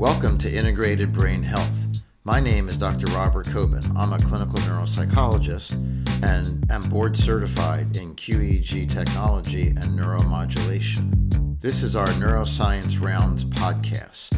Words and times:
Welcome 0.00 0.38
to 0.38 0.50
Integrated 0.50 1.12
Brain 1.12 1.42
Health. 1.42 2.06
My 2.24 2.40
name 2.40 2.68
is 2.68 2.78
Dr. 2.78 3.04
Robert 3.12 3.44
Coben. 3.48 3.84
I'm 3.94 4.14
a 4.14 4.18
clinical 4.18 4.58
neuropsychologist 4.60 5.74
and 6.22 6.72
am 6.72 6.80
board 6.88 7.14
certified 7.14 7.94
in 7.98 8.14
QEEG 8.14 8.88
technology 8.88 9.66
and 9.66 9.98
neuromodulation. 9.98 11.60
This 11.60 11.82
is 11.82 11.96
our 11.96 12.06
Neuroscience 12.06 12.98
Rounds 12.98 13.44
podcast. 13.44 14.32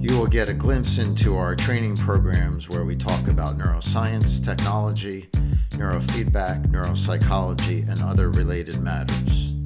You 0.00 0.16
will 0.16 0.28
get 0.28 0.48
a 0.48 0.54
glimpse 0.54 0.98
into 0.98 1.36
our 1.36 1.56
training 1.56 1.96
programs 1.96 2.68
where 2.68 2.84
we 2.84 2.94
talk 2.94 3.26
about 3.26 3.58
neuroscience, 3.58 4.42
technology, 4.44 5.22
neurofeedback, 5.70 6.70
neuropsychology, 6.70 7.88
and 7.88 8.00
other 8.02 8.30
related 8.30 8.80
matters. 8.80 9.56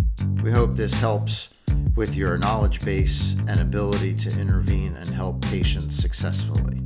We 0.43 0.51
hope 0.51 0.77
this 0.77 0.95
helps 0.95 1.51
with 1.97 2.15
your 2.15 2.37
knowledge 2.37 2.85
base 2.85 3.35
and 3.49 3.59
ability 3.59 4.15
to 4.15 4.41
intervene 4.41 4.95
and 4.97 5.09
help 5.09 5.41
patients 5.47 5.97
successfully. 5.97 6.83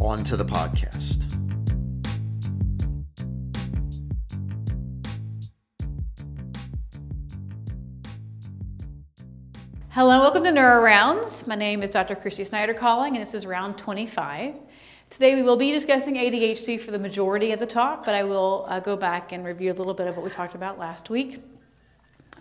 On 0.00 0.24
to 0.24 0.36
the 0.36 0.44
podcast. 0.44 1.24
Hello, 9.90 10.20
welcome 10.20 10.44
to 10.44 10.52
Neuro 10.52 10.82
Rounds. 10.82 11.46
My 11.46 11.54
name 11.54 11.82
is 11.82 11.90
Dr. 11.90 12.14
Christy 12.14 12.44
Snyder 12.44 12.72
calling, 12.72 13.14
and 13.14 13.20
this 13.20 13.34
is 13.34 13.44
round 13.44 13.76
25. 13.76 14.54
Today 15.10 15.34
we 15.34 15.42
will 15.42 15.56
be 15.56 15.72
discussing 15.72 16.14
ADHD 16.14 16.80
for 16.80 16.92
the 16.92 16.98
majority 16.98 17.52
of 17.52 17.60
the 17.60 17.66
talk, 17.66 18.06
but 18.06 18.14
I 18.14 18.24
will 18.24 18.64
uh, 18.68 18.80
go 18.80 18.96
back 18.96 19.32
and 19.32 19.44
review 19.44 19.70
a 19.70 19.74
little 19.74 19.94
bit 19.94 20.06
of 20.06 20.16
what 20.16 20.24
we 20.24 20.30
talked 20.30 20.54
about 20.54 20.78
last 20.78 21.10
week 21.10 21.42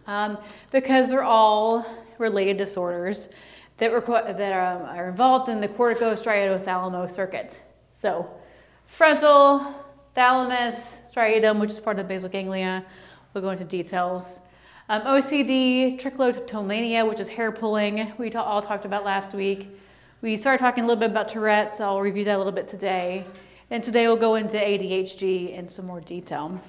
um, 0.08 0.38
because 0.72 1.10
they're 1.10 1.24
all 1.24 1.86
related 2.18 2.58
disorders 2.58 3.30
that, 3.78 3.92
requ- 3.92 4.38
that 4.38 4.54
are, 4.54 4.82
um, 4.82 4.98
are 4.98 5.10
involved 5.10 5.50
in 5.50 5.62
the 5.62 5.68
corticostriatothalamo 5.68 7.10
circuit. 7.12 7.62
So, 7.92 8.30
frontal, 8.88 9.76
thalamus, 10.16 11.00
striatum, 11.14 11.60
which 11.60 11.72
is 11.72 11.80
part 11.80 12.00
of 12.00 12.08
the 12.08 12.08
basal 12.08 12.30
ganglia. 12.30 12.84
We'll 13.34 13.44
go 13.44 13.52
into 13.52 13.66
details. 13.66 14.40
Um, 14.90 15.02
OCD, 15.02 16.00
trichotillomania, 16.00 17.08
which 17.08 17.20
is 17.20 17.28
hair 17.30 17.52
pulling, 17.52 18.14
we 18.18 18.32
all 18.34 18.62
talked 18.62 18.86
about 18.86 19.04
last 19.04 19.34
week. 19.34 19.70
We 20.22 20.36
started 20.36 20.60
talking 20.60 20.86
a 20.86 20.88
little 20.88 21.00
bit 21.00 21.12
about 21.12 21.30
Tourette's. 21.30 21.80
I'll 21.80 22.02
review 22.02 22.24
that 22.24 22.36
a 22.36 22.38
little 22.38 22.54
bit 22.54 22.68
today. 22.68 23.26
And 23.70 23.84
today 23.84 24.08
we'll 24.08 24.16
go 24.16 24.36
into 24.36 24.58
ADHD 24.58 25.54
in 25.54 25.68
some 25.68 25.86
more 25.86 26.00
detail. 26.00 26.60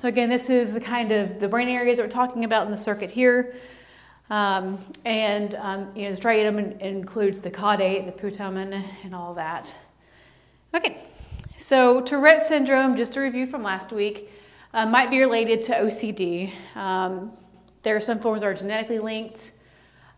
So 0.00 0.08
again, 0.08 0.30
this 0.30 0.48
is 0.48 0.72
the 0.72 0.80
kind 0.80 1.12
of 1.12 1.40
the 1.40 1.46
brain 1.46 1.68
areas 1.68 1.98
that 1.98 2.04
we're 2.04 2.08
talking 2.08 2.44
about 2.44 2.64
in 2.64 2.70
the 2.70 2.76
circuit 2.78 3.10
here. 3.10 3.54
Um, 4.30 4.82
and 5.04 5.54
um, 5.56 5.94
you 5.94 6.04
know, 6.04 6.14
the 6.14 6.18
striatum 6.18 6.80
includes 6.80 7.40
the 7.40 7.50
caudate, 7.50 8.06
the 8.06 8.12
putamen, 8.12 8.82
and 9.04 9.14
all 9.14 9.34
that. 9.34 9.76
Okay, 10.74 11.04
so 11.58 12.00
Tourette 12.00 12.42
syndrome, 12.42 12.96
just 12.96 13.14
a 13.18 13.20
review 13.20 13.46
from 13.46 13.62
last 13.62 13.92
week, 13.92 14.30
uh, 14.72 14.86
might 14.86 15.10
be 15.10 15.18
related 15.18 15.60
to 15.64 15.72
OCD. 15.74 16.50
Um, 16.76 17.32
there 17.82 17.94
are 17.94 18.00
some 18.00 18.20
forms 18.20 18.40
that 18.40 18.46
are 18.46 18.54
genetically 18.54 19.00
linked. 19.00 19.52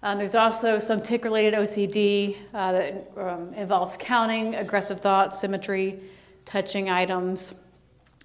Um, 0.04 0.16
there's 0.16 0.36
also 0.36 0.78
some 0.78 1.02
tic-related 1.02 1.54
OCD 1.54 2.36
uh, 2.54 2.70
that 2.70 3.12
um, 3.16 3.52
involves 3.54 3.96
counting, 3.96 4.54
aggressive 4.54 5.00
thoughts, 5.00 5.40
symmetry, 5.40 5.98
touching 6.44 6.88
items. 6.88 7.54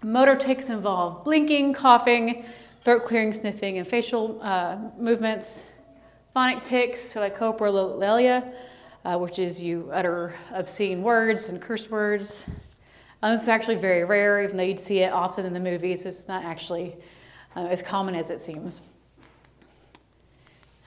Motor 0.03 0.35
tics 0.35 0.69
involve 0.69 1.23
blinking, 1.23 1.73
coughing, 1.73 2.45
throat 2.81 3.03
clearing, 3.03 3.33
sniffing, 3.33 3.79
and 3.79 3.87
facial 3.87 4.39
uh, 4.43 4.77
movements. 4.97 5.63
Phonic 6.33 6.61
tics, 6.61 7.01
so 7.01 7.19
like 7.19 7.35
coprolalia, 7.35 8.53
uh, 9.03 9.17
which 9.17 9.39
is 9.39 9.59
you 9.59 9.89
utter 9.91 10.35
obscene 10.51 11.01
words 11.01 11.49
and 11.49 11.59
curse 11.59 11.89
words. 11.89 12.45
Um, 13.23 13.31
this 13.31 13.41
is 13.41 13.47
actually 13.47 13.77
very 13.77 14.03
rare, 14.03 14.43
even 14.43 14.55
though 14.55 14.63
you'd 14.63 14.79
see 14.79 14.99
it 14.99 15.11
often 15.11 15.47
in 15.47 15.53
the 15.53 15.59
movies. 15.59 16.05
It's 16.05 16.27
not 16.27 16.43
actually 16.43 16.95
uh, 17.55 17.61
as 17.61 17.81
common 17.81 18.13
as 18.13 18.29
it 18.29 18.39
seems. 18.39 18.83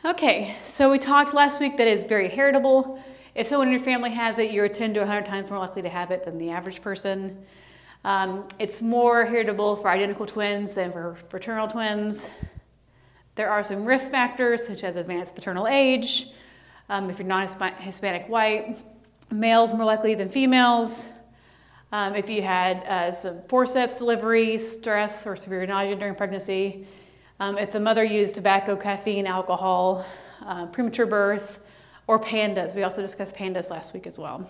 Okay, 0.05 0.57
so 0.65 0.89
we 0.89 1.01
talked 1.01 1.35
last 1.35 1.59
week 1.59 1.77
that 1.79 1.89
it's 1.89 2.05
very 2.05 2.29
heritable. 2.29 3.03
If 3.35 3.49
someone 3.49 3.67
in 3.69 3.75
your 3.75 3.83
family 3.83 4.11
has 4.11 4.39
it, 4.39 4.53
you're 4.53 4.69
10 4.69 4.95
to 4.95 5.01
100 5.01 5.27
times 5.27 5.51
more 5.51 5.59
likely 5.59 5.83
to 5.83 5.89
have 5.89 6.13
it 6.13 6.25
than 6.25 6.39
the 6.39 6.51
average 6.51 6.81
person. 6.81 7.45
Um, 8.05 8.49
it's 8.59 8.81
more 8.81 9.27
heritable 9.27 9.77
for 9.77 9.89
identical 9.89 10.25
twins 10.25 10.73
than 10.73 10.91
for 10.93 11.17
fraternal 11.29 11.69
twins. 11.69 12.31
There 13.35 13.51
are 13.51 13.63
some 13.63 13.85
risk 13.85 14.11
factors, 14.11 14.67
such 14.67 14.85
as 14.85 14.97
advanced 14.97 15.35
paternal 15.35 15.67
age, 15.67 16.29
um, 16.89 17.09
if 17.09 17.19
you're 17.19 17.29
non 17.29 17.47
Hispanic 17.79 18.29
white, 18.29 18.79
males 19.31 19.73
more 19.73 19.85
likely 19.85 20.15
than 20.15 20.29
females. 20.29 21.09
Um, 21.93 22.15
if 22.15 22.31
you 22.31 22.43
had 22.43 22.79
uh, 22.85 23.11
some 23.11 23.43
forceps 23.49 23.99
delivery, 23.99 24.57
stress, 24.59 25.27
or 25.27 25.37
severe 25.37 25.67
nausea 25.67 25.97
during 25.97 26.15
pregnancy, 26.15 26.87
um, 27.39 27.59
if 27.59 27.71
the 27.71 27.81
mother 27.81 28.05
used 28.05 28.35
tobacco, 28.35 28.77
caffeine, 28.77 29.27
alcohol, 29.27 30.05
uh, 30.47 30.67
premature 30.67 31.07
birth, 31.07 31.61
or 32.07 32.19
PANDAS. 32.19 32.75
We 32.75 32.83
also 32.83 33.03
discussed 33.03 33.37
PANDAS 33.37 33.71
last 33.71 33.95
week 33.95 34.07
as 34.07 34.19
well. 34.19 34.49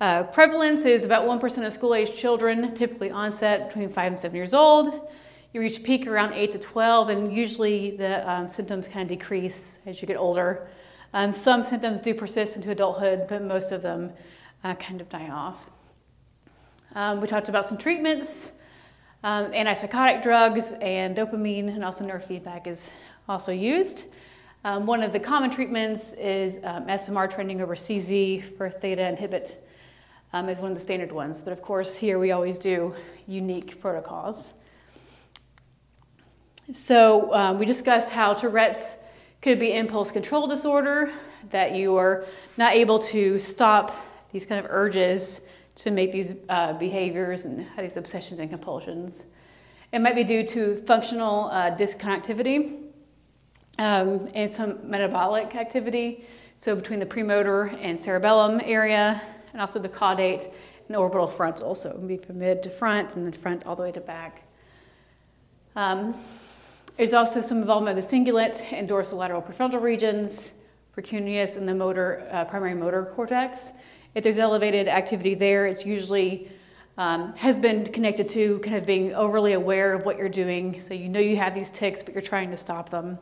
Uh, 0.00 0.22
prevalence 0.22 0.86
is 0.86 1.04
about 1.04 1.26
1% 1.26 1.66
of 1.66 1.72
school 1.72 1.94
age 1.94 2.16
children, 2.16 2.74
typically 2.74 3.10
onset 3.10 3.68
between 3.68 3.90
5 3.90 4.12
and 4.12 4.18
7 4.18 4.34
years 4.34 4.54
old. 4.54 5.10
You 5.52 5.60
reach 5.60 5.82
peak 5.82 6.06
around 6.06 6.32
8 6.32 6.52
to 6.52 6.58
12, 6.58 7.10
and 7.10 7.34
usually 7.34 7.96
the 7.98 8.28
um, 8.30 8.48
symptoms 8.48 8.88
kind 8.88 9.02
of 9.02 9.18
decrease 9.18 9.78
as 9.84 10.00
you 10.00 10.08
get 10.08 10.16
older. 10.16 10.68
Um, 11.12 11.34
some 11.34 11.62
symptoms 11.62 12.00
do 12.00 12.14
persist 12.14 12.56
into 12.56 12.70
adulthood, 12.70 13.26
but 13.28 13.42
most 13.42 13.72
of 13.72 13.82
them 13.82 14.10
uh, 14.64 14.74
kind 14.76 15.02
of 15.02 15.10
die 15.10 15.28
off. 15.28 15.68
Um, 16.94 17.20
we 17.20 17.28
talked 17.28 17.50
about 17.50 17.66
some 17.66 17.76
treatments. 17.76 18.52
Um, 19.22 19.52
antipsychotic 19.52 20.22
drugs 20.22 20.72
and 20.80 21.14
dopamine 21.14 21.68
and 21.68 21.84
also 21.84 22.06
neurofeedback 22.06 22.66
is 22.66 22.90
also 23.28 23.52
used. 23.52 24.04
Um, 24.64 24.86
one 24.86 25.02
of 25.02 25.12
the 25.12 25.20
common 25.20 25.50
treatments 25.50 26.14
is 26.14 26.58
um, 26.64 26.86
SMR 26.86 27.30
training 27.30 27.60
over 27.60 27.74
CZ 27.74 28.56
for 28.56 28.70
theta 28.70 29.06
inhibit 29.06 29.62
um, 30.32 30.46
one 30.46 30.72
of 30.72 30.74
the 30.74 30.80
standard 30.80 31.12
ones. 31.12 31.40
But 31.40 31.52
of 31.52 31.62
course, 31.62 31.96
here 31.96 32.18
we 32.18 32.32
always 32.32 32.58
do 32.58 32.94
unique 33.26 33.80
protocols. 33.80 34.52
So 36.72 37.34
um, 37.34 37.58
we 37.58 37.66
discussed 37.66 38.10
how 38.10 38.34
Tourette's 38.34 38.98
could 39.42 39.58
be 39.58 39.72
impulse 39.72 40.10
control 40.10 40.46
disorder, 40.46 41.10
that 41.50 41.74
you 41.74 41.96
are 41.96 42.26
not 42.56 42.74
able 42.74 42.98
to 42.98 43.38
stop 43.38 43.94
these 44.32 44.46
kind 44.46 44.64
of 44.64 44.70
urges 44.70 45.40
to 45.76 45.90
make 45.90 46.12
these 46.12 46.34
uh, 46.48 46.74
behaviors 46.74 47.44
and 47.46 47.62
have 47.62 47.82
these 47.82 47.96
obsessions 47.96 48.38
and 48.38 48.50
compulsions. 48.50 49.26
It 49.92 50.00
might 50.00 50.14
be 50.14 50.24
due 50.24 50.46
to 50.48 50.76
functional 50.86 51.46
uh, 51.46 51.74
disconnectivity 51.74 52.84
um, 53.78 54.28
and 54.34 54.48
some 54.48 54.78
metabolic 54.88 55.56
activity, 55.56 56.24
so 56.56 56.76
between 56.76 57.00
the 57.00 57.06
premotor 57.06 57.74
and 57.80 57.98
cerebellum 57.98 58.60
area, 58.62 59.20
and 59.52 59.60
also 59.60 59.78
the 59.78 59.88
caudate 59.88 60.52
and 60.88 60.96
orbital 60.96 61.26
frontal. 61.26 61.74
So 61.74 61.90
it 61.90 61.94
can 61.94 62.06
be 62.06 62.16
from 62.16 62.38
mid 62.38 62.62
to 62.64 62.70
front 62.70 63.16
and 63.16 63.24
then 63.24 63.32
front 63.32 63.64
all 63.66 63.76
the 63.76 63.82
way 63.82 63.92
to 63.92 64.00
back. 64.00 64.42
Um, 65.76 66.14
there's 66.96 67.14
also 67.14 67.40
some 67.40 67.58
involvement 67.58 67.98
of 67.98 68.04
the 68.04 68.16
cingulate 68.16 68.72
and 68.72 68.88
dorsolateral 68.88 69.46
prefrontal 69.46 69.80
regions, 69.80 70.52
precuneus, 70.92 71.56
and 71.56 71.68
the 71.68 71.74
motor, 71.74 72.28
uh, 72.30 72.44
primary 72.44 72.74
motor 72.74 73.12
cortex. 73.14 73.72
If 74.14 74.24
there's 74.24 74.38
elevated 74.38 74.88
activity 74.88 75.34
there, 75.34 75.66
it's 75.66 75.86
usually 75.86 76.50
um, 76.98 77.34
has 77.36 77.56
been 77.56 77.86
connected 77.92 78.28
to 78.30 78.58
kind 78.58 78.76
of 78.76 78.84
being 78.84 79.14
overly 79.14 79.54
aware 79.54 79.94
of 79.94 80.04
what 80.04 80.18
you're 80.18 80.28
doing. 80.28 80.78
So 80.80 80.92
you 80.92 81.08
know 81.08 81.20
you 81.20 81.36
have 81.36 81.54
these 81.54 81.70
tics, 81.70 82.02
but 82.02 82.12
you're 82.12 82.22
trying 82.22 82.50
to 82.50 82.56
stop 82.56 82.90
them. 82.90 83.18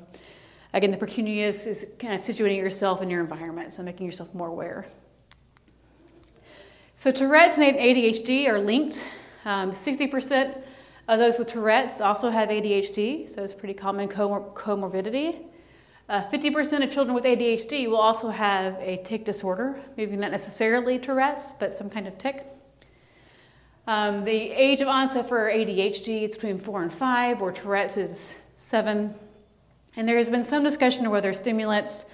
Again, 0.72 0.91
the 0.91 0.97
precuneus 0.97 1.67
is 1.67 1.93
kind 1.99 2.12
of 2.12 2.21
situating 2.21 2.56
yourself 2.56 3.03
in 3.03 3.09
your 3.09 3.21
environment, 3.21 3.72
so 3.72 3.83
making 3.83 4.06
yourself 4.06 4.34
more 4.34 4.49
aware. 4.49 4.87
So 6.99 7.12
Tourette's 7.12 7.59
and 7.59 7.77
ADHD 7.77 8.49
are 8.49 8.59
linked. 8.59 9.09
Um, 9.45 9.71
60% 9.71 10.61
of 11.06 11.21
those 11.21 11.39
with 11.39 11.47
Tourette's 11.47 12.00
also 12.00 12.29
have 12.29 12.49
ADHD, 12.49 13.31
so 13.31 13.45
it's 13.45 13.53
pretty 13.53 13.73
common 13.73 14.09
comor- 14.09 14.53
comorbidity. 14.55 15.45
Uh, 16.09 16.25
50% 16.25 16.83
of 16.83 16.91
children 16.91 17.15
with 17.15 17.23
ADHD 17.23 17.89
will 17.89 17.99
also 17.99 18.31
have 18.31 18.75
a 18.81 18.97
tic 19.05 19.25
disorder, 19.25 19.79
maybe 19.97 20.17
not 20.17 20.33
necessarily 20.33 20.99
Tourette's, 20.99 21.53
but 21.53 21.73
some 21.73 21.89
kind 21.89 22.09
of 22.09 22.19
tic. 22.19 22.45
Um, 23.87 24.25
the 24.25 24.33
age 24.33 24.81
of 24.81 24.89
onset 24.89 25.29
for 25.29 25.49
ADHD 25.49 26.25
is 26.25 26.33
between 26.33 26.59
four 26.59 26.83
and 26.83 26.93
five, 26.93 27.41
or 27.41 27.53
Tourette's 27.53 27.97
is 27.97 28.39
seven. 28.56 29.15
And 29.95 30.09
there 30.09 30.17
has 30.17 30.29
been 30.29 30.43
some 30.43 30.65
discussion 30.65 31.06
of 31.06 31.12
whether 31.12 31.33
stimulants, 31.33 32.06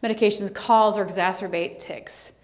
medications 0.00 0.54
cause 0.54 0.96
or 0.96 1.04
exacerbate 1.04 1.80
tics. 1.80 2.34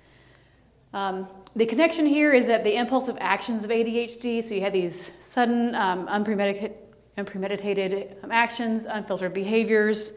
Um, 0.92 1.28
the 1.56 1.66
connection 1.66 2.06
here 2.06 2.32
is 2.32 2.46
that 2.46 2.64
the 2.64 2.76
impulsive 2.76 3.16
actions 3.20 3.64
of 3.64 3.70
ADHD, 3.70 4.42
so 4.42 4.54
you 4.54 4.60
have 4.62 4.72
these 4.72 5.12
sudden, 5.20 5.74
um, 5.74 6.06
unpremeditated, 6.08 6.72
unpremeditated 7.16 8.16
actions, 8.30 8.86
unfiltered 8.86 9.32
behaviors, 9.32 10.14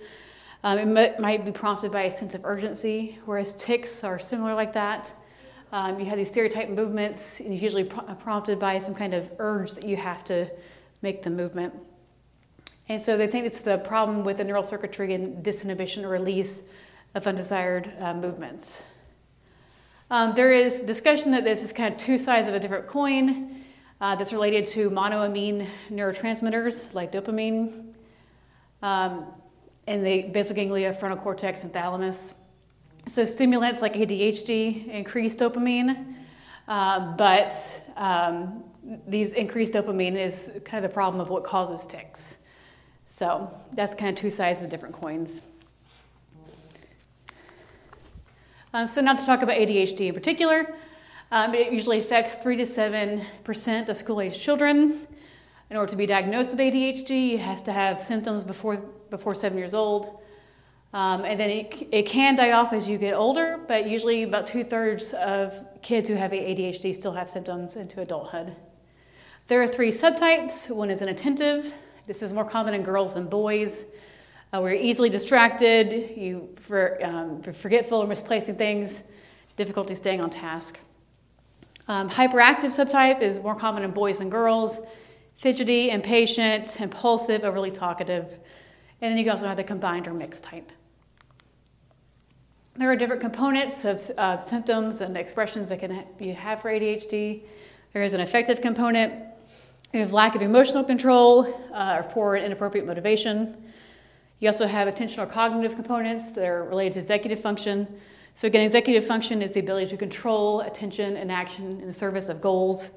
Um, 0.63 0.79
it 0.79 0.97
m- 0.97 1.21
might 1.21 1.45
be 1.45 1.51
prompted 1.51 1.91
by 1.91 2.03
a 2.03 2.11
sense 2.11 2.33
of 2.33 2.43
urgency, 2.43 3.19
whereas 3.25 3.53
tics 3.53 4.03
are 4.03 4.17
similar 4.17 4.55
like 4.55 4.73
that. 4.73 5.13
Um, 5.71 5.99
you 5.99 6.05
have 6.07 6.17
these 6.17 6.29
stereotype 6.29 6.69
movements, 6.69 7.39
and 7.39 7.55
usually 7.55 7.83
pro- 7.83 8.03
prompted 8.15 8.57
by 8.57 8.79
some 8.79 8.95
kind 8.95 9.13
of 9.13 9.31
urge 9.37 9.73
that 9.75 9.85
you 9.85 9.95
have 9.97 10.25
to 10.25 10.49
make 11.03 11.21
the 11.21 11.29
movement. 11.29 11.73
And 12.89 12.99
so 12.99 13.17
they 13.17 13.27
think 13.27 13.45
it's 13.45 13.61
the 13.61 13.77
problem 13.77 14.23
with 14.23 14.37
the 14.37 14.43
neural 14.43 14.63
circuitry 14.63 15.13
and 15.13 15.45
disinhibition 15.45 16.03
or 16.03 16.09
release 16.09 16.63
of 17.13 17.27
undesired 17.27 17.93
uh, 17.99 18.13
movements. 18.15 18.83
Um, 20.09 20.33
there 20.35 20.53
is 20.53 20.81
discussion 20.81 21.31
that 21.31 21.43
this 21.43 21.63
is 21.63 21.73
kind 21.73 21.93
of 21.93 21.99
two 21.99 22.17
sides 22.17 22.47
of 22.47 22.53
a 22.53 22.59
different 22.59 22.87
coin 22.87 23.63
uh, 23.99 24.15
that's 24.15 24.31
related 24.31 24.65
to 24.67 24.89
monoamine 24.89 25.67
neurotransmitters 25.91 26.93
like 26.93 27.11
dopamine 27.11 27.93
um, 28.81 29.25
in 29.85 30.03
the 30.05 30.23
basal 30.23 30.55
ganglia, 30.55 30.93
frontal 30.93 31.19
cortex, 31.19 31.63
and 31.63 31.73
thalamus. 31.73 32.35
So 33.05 33.25
stimulants 33.25 33.81
like 33.81 33.95
ADHD 33.95 34.87
increase 34.87 35.35
dopamine, 35.35 36.15
uh, 36.69 37.15
but 37.17 37.51
um, 37.97 38.63
these 39.07 39.33
increased 39.33 39.73
dopamine 39.73 40.15
is 40.15 40.53
kind 40.63 40.85
of 40.85 40.89
the 40.89 40.93
problem 40.93 41.19
of 41.19 41.29
what 41.29 41.43
causes 41.43 41.85
tics. 41.85 42.37
So 43.07 43.51
that's 43.73 43.93
kind 43.93 44.09
of 44.09 44.15
two 44.15 44.29
sides 44.29 44.59
of 44.59 44.63
the 44.63 44.69
different 44.69 44.95
coins. 44.95 45.41
Um, 48.77 48.87
so, 48.87 49.01
not 49.01 49.17
to 49.17 49.25
talk 49.25 49.41
about 49.41 49.57
ADHD 49.57 50.01
in 50.01 50.13
particular, 50.13 50.75
um, 51.31 51.55
it 51.55 51.73
usually 51.73 51.97
affects 51.97 52.35
3 52.35 52.57
to 52.57 52.61
7% 52.61 53.89
of 53.89 53.97
school 53.97 54.21
age 54.21 54.39
children. 54.39 55.07
In 55.71 55.77
order 55.77 55.89
to 55.89 55.95
be 55.95 56.05
diagnosed 56.05 56.51
with 56.51 56.59
ADHD, 56.59 57.29
you 57.31 57.37
has 57.39 57.63
to 57.63 57.71
have 57.71 57.99
symptoms 57.99 58.43
before, 58.43 58.77
before 59.09 59.33
seven 59.33 59.57
years 59.57 59.73
old. 59.73 60.19
Um, 60.93 61.25
and 61.25 61.39
then 61.39 61.49
it, 61.49 61.87
it 61.91 62.05
can 62.05 62.35
die 62.35 62.51
off 62.51 62.71
as 62.71 62.87
you 62.87 62.99
get 62.99 63.15
older, 63.15 63.59
but 63.67 63.89
usually 63.89 64.21
about 64.21 64.45
two 64.45 64.63
thirds 64.63 65.11
of 65.15 65.55
kids 65.81 66.07
who 66.07 66.13
have 66.13 66.29
ADHD 66.29 66.93
still 66.93 67.13
have 67.13 67.31
symptoms 67.31 67.77
into 67.77 68.01
adulthood. 68.01 68.55
There 69.47 69.59
are 69.59 69.67
three 69.67 69.89
subtypes. 69.89 70.69
One 70.69 70.91
is 70.91 71.01
inattentive. 71.01 71.73
This 72.05 72.21
is 72.21 72.31
more 72.31 72.45
common 72.45 72.75
in 72.75 72.83
girls 72.83 73.15
than 73.15 73.25
boys. 73.25 73.85
Uh, 74.57 74.61
we're 74.61 74.73
easily 74.73 75.09
distracted, 75.09 76.17
you 76.17 76.49
for, 76.61 76.97
um, 77.05 77.43
forgetful 77.43 77.99
or 77.99 78.07
misplacing 78.07 78.55
things, 78.55 79.03
difficulty 79.55 79.93
staying 79.93 80.19
on 80.19 80.31
task. 80.31 80.79
Um, 81.87 82.09
hyperactive 82.09 82.73
subtype 82.73 83.21
is 83.21 83.37
more 83.39 83.53
common 83.53 83.83
in 83.83 83.91
boys 83.91 84.17
than 84.17 84.31
girls, 84.31 84.79
fidgety, 85.35 85.91
impatient, 85.91 86.81
impulsive, 86.81 87.43
overly 87.43 87.69
talkative. 87.69 88.39
And 89.01 89.11
then 89.11 89.17
you 89.17 89.25
can 89.25 89.31
also 89.31 89.47
have 89.47 89.57
the 89.57 89.63
combined 89.63 90.07
or 90.07 90.13
mixed 90.13 90.43
type. 90.43 90.71
There 92.77 92.91
are 92.91 92.95
different 92.95 93.21
components 93.21 93.85
of 93.85 94.09
uh, 94.17 94.39
symptoms 94.39 95.01
and 95.01 95.15
expressions 95.17 95.69
that 95.69 95.81
can 95.81 96.03
you 96.19 96.33
have 96.33 96.63
for 96.63 96.71
ADHD. 96.71 97.41
There 97.93 98.01
is 98.01 98.13
an 98.13 98.21
affective 98.21 98.61
component. 98.61 99.13
You 99.93 99.99
have 99.99 100.13
lack 100.13 100.35
of 100.35 100.41
emotional 100.41 100.83
control 100.83 101.45
uh, 101.73 101.97
or 101.99 102.03
poor 102.09 102.35
and 102.35 102.45
inappropriate 102.45 102.87
motivation. 102.87 103.63
You 104.39 104.49
also 104.49 104.67
have 104.67 104.87
attentional 104.87 105.19
or 105.19 105.25
cognitive 105.25 105.75
components 105.75 106.31
that 106.31 106.45
are 106.47 106.63
related 106.63 106.93
to 106.93 106.99
executive 106.99 107.41
function. 107.41 107.87
So, 108.35 108.45
again, 108.45 108.61
executive 108.61 109.05
function 109.05 109.41
is 109.41 109.51
the 109.53 109.61
ability 109.61 109.87
to 109.87 109.97
control 109.97 110.61
attention 110.61 111.17
and 111.17 111.31
action 111.31 111.79
in 111.81 111.87
the 111.87 111.93
service 111.93 112.29
of 112.29 112.39
goals. 112.39 112.91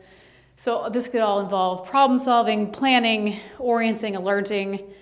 So, 0.56 0.90
this 0.90 1.08
could 1.08 1.22
all 1.22 1.40
involve 1.40 1.88
problem 1.88 2.19
solving, 2.19 2.70
planning, 2.70 3.40
orienting, 3.58 4.16
alerting, 4.16 4.92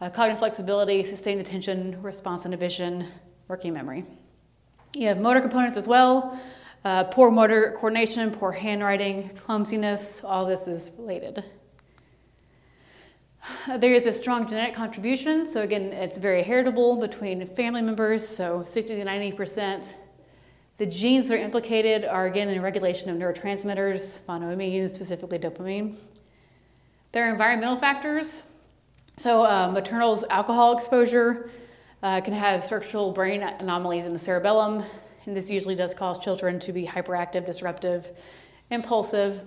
uh, 0.00 0.08
cognitive 0.08 0.38
flexibility, 0.38 1.04
sustained 1.04 1.42
attention, 1.42 2.00
response 2.02 2.46
inhibition, 2.46 3.06
working 3.48 3.74
memory. 3.74 4.06
You 4.94 5.08
have 5.08 5.20
motor 5.20 5.42
components 5.42 5.76
as 5.76 5.86
well. 5.86 6.40
Uh, 6.84 7.04
poor 7.04 7.30
motor 7.30 7.76
coordination, 7.76 8.30
poor 8.30 8.50
handwriting, 8.50 9.30
clumsiness, 9.44 10.24
all 10.24 10.46
this 10.46 10.66
is 10.66 10.90
related. 10.98 11.44
There 13.78 13.94
is 13.94 14.06
a 14.06 14.12
strong 14.12 14.46
genetic 14.46 14.74
contribution, 14.74 15.46
so 15.46 15.62
again, 15.62 15.92
it's 15.92 16.18
very 16.18 16.42
heritable 16.42 16.96
between 16.96 17.46
family 17.54 17.82
members, 17.82 18.26
so 18.26 18.64
60 18.64 18.96
to 18.96 19.04
90%. 19.04 19.94
The 20.78 20.86
genes 20.86 21.28
that 21.28 21.34
are 21.34 21.42
implicated 21.42 22.04
are 22.04 22.26
again 22.26 22.48
in 22.48 22.60
regulation 22.62 23.10
of 23.10 23.16
neurotransmitters, 23.16 24.20
monoamine, 24.28 24.88
specifically 24.90 25.38
dopamine. 25.38 25.96
There 27.12 27.28
are 27.28 27.30
environmental 27.30 27.76
factors. 27.76 28.44
So, 29.18 29.44
uh, 29.44 29.70
maternal 29.70 30.24
alcohol 30.30 30.76
exposure 30.76 31.50
uh, 32.02 32.20
can 32.22 32.32
have 32.32 32.64
structural 32.64 33.12
brain 33.12 33.42
anomalies 33.42 34.06
in 34.06 34.12
the 34.12 34.18
cerebellum, 34.18 34.82
and 35.26 35.36
this 35.36 35.50
usually 35.50 35.74
does 35.74 35.92
cause 35.94 36.18
children 36.18 36.58
to 36.60 36.72
be 36.72 36.86
hyperactive, 36.86 37.44
disruptive, 37.44 38.08
impulsive. 38.70 39.42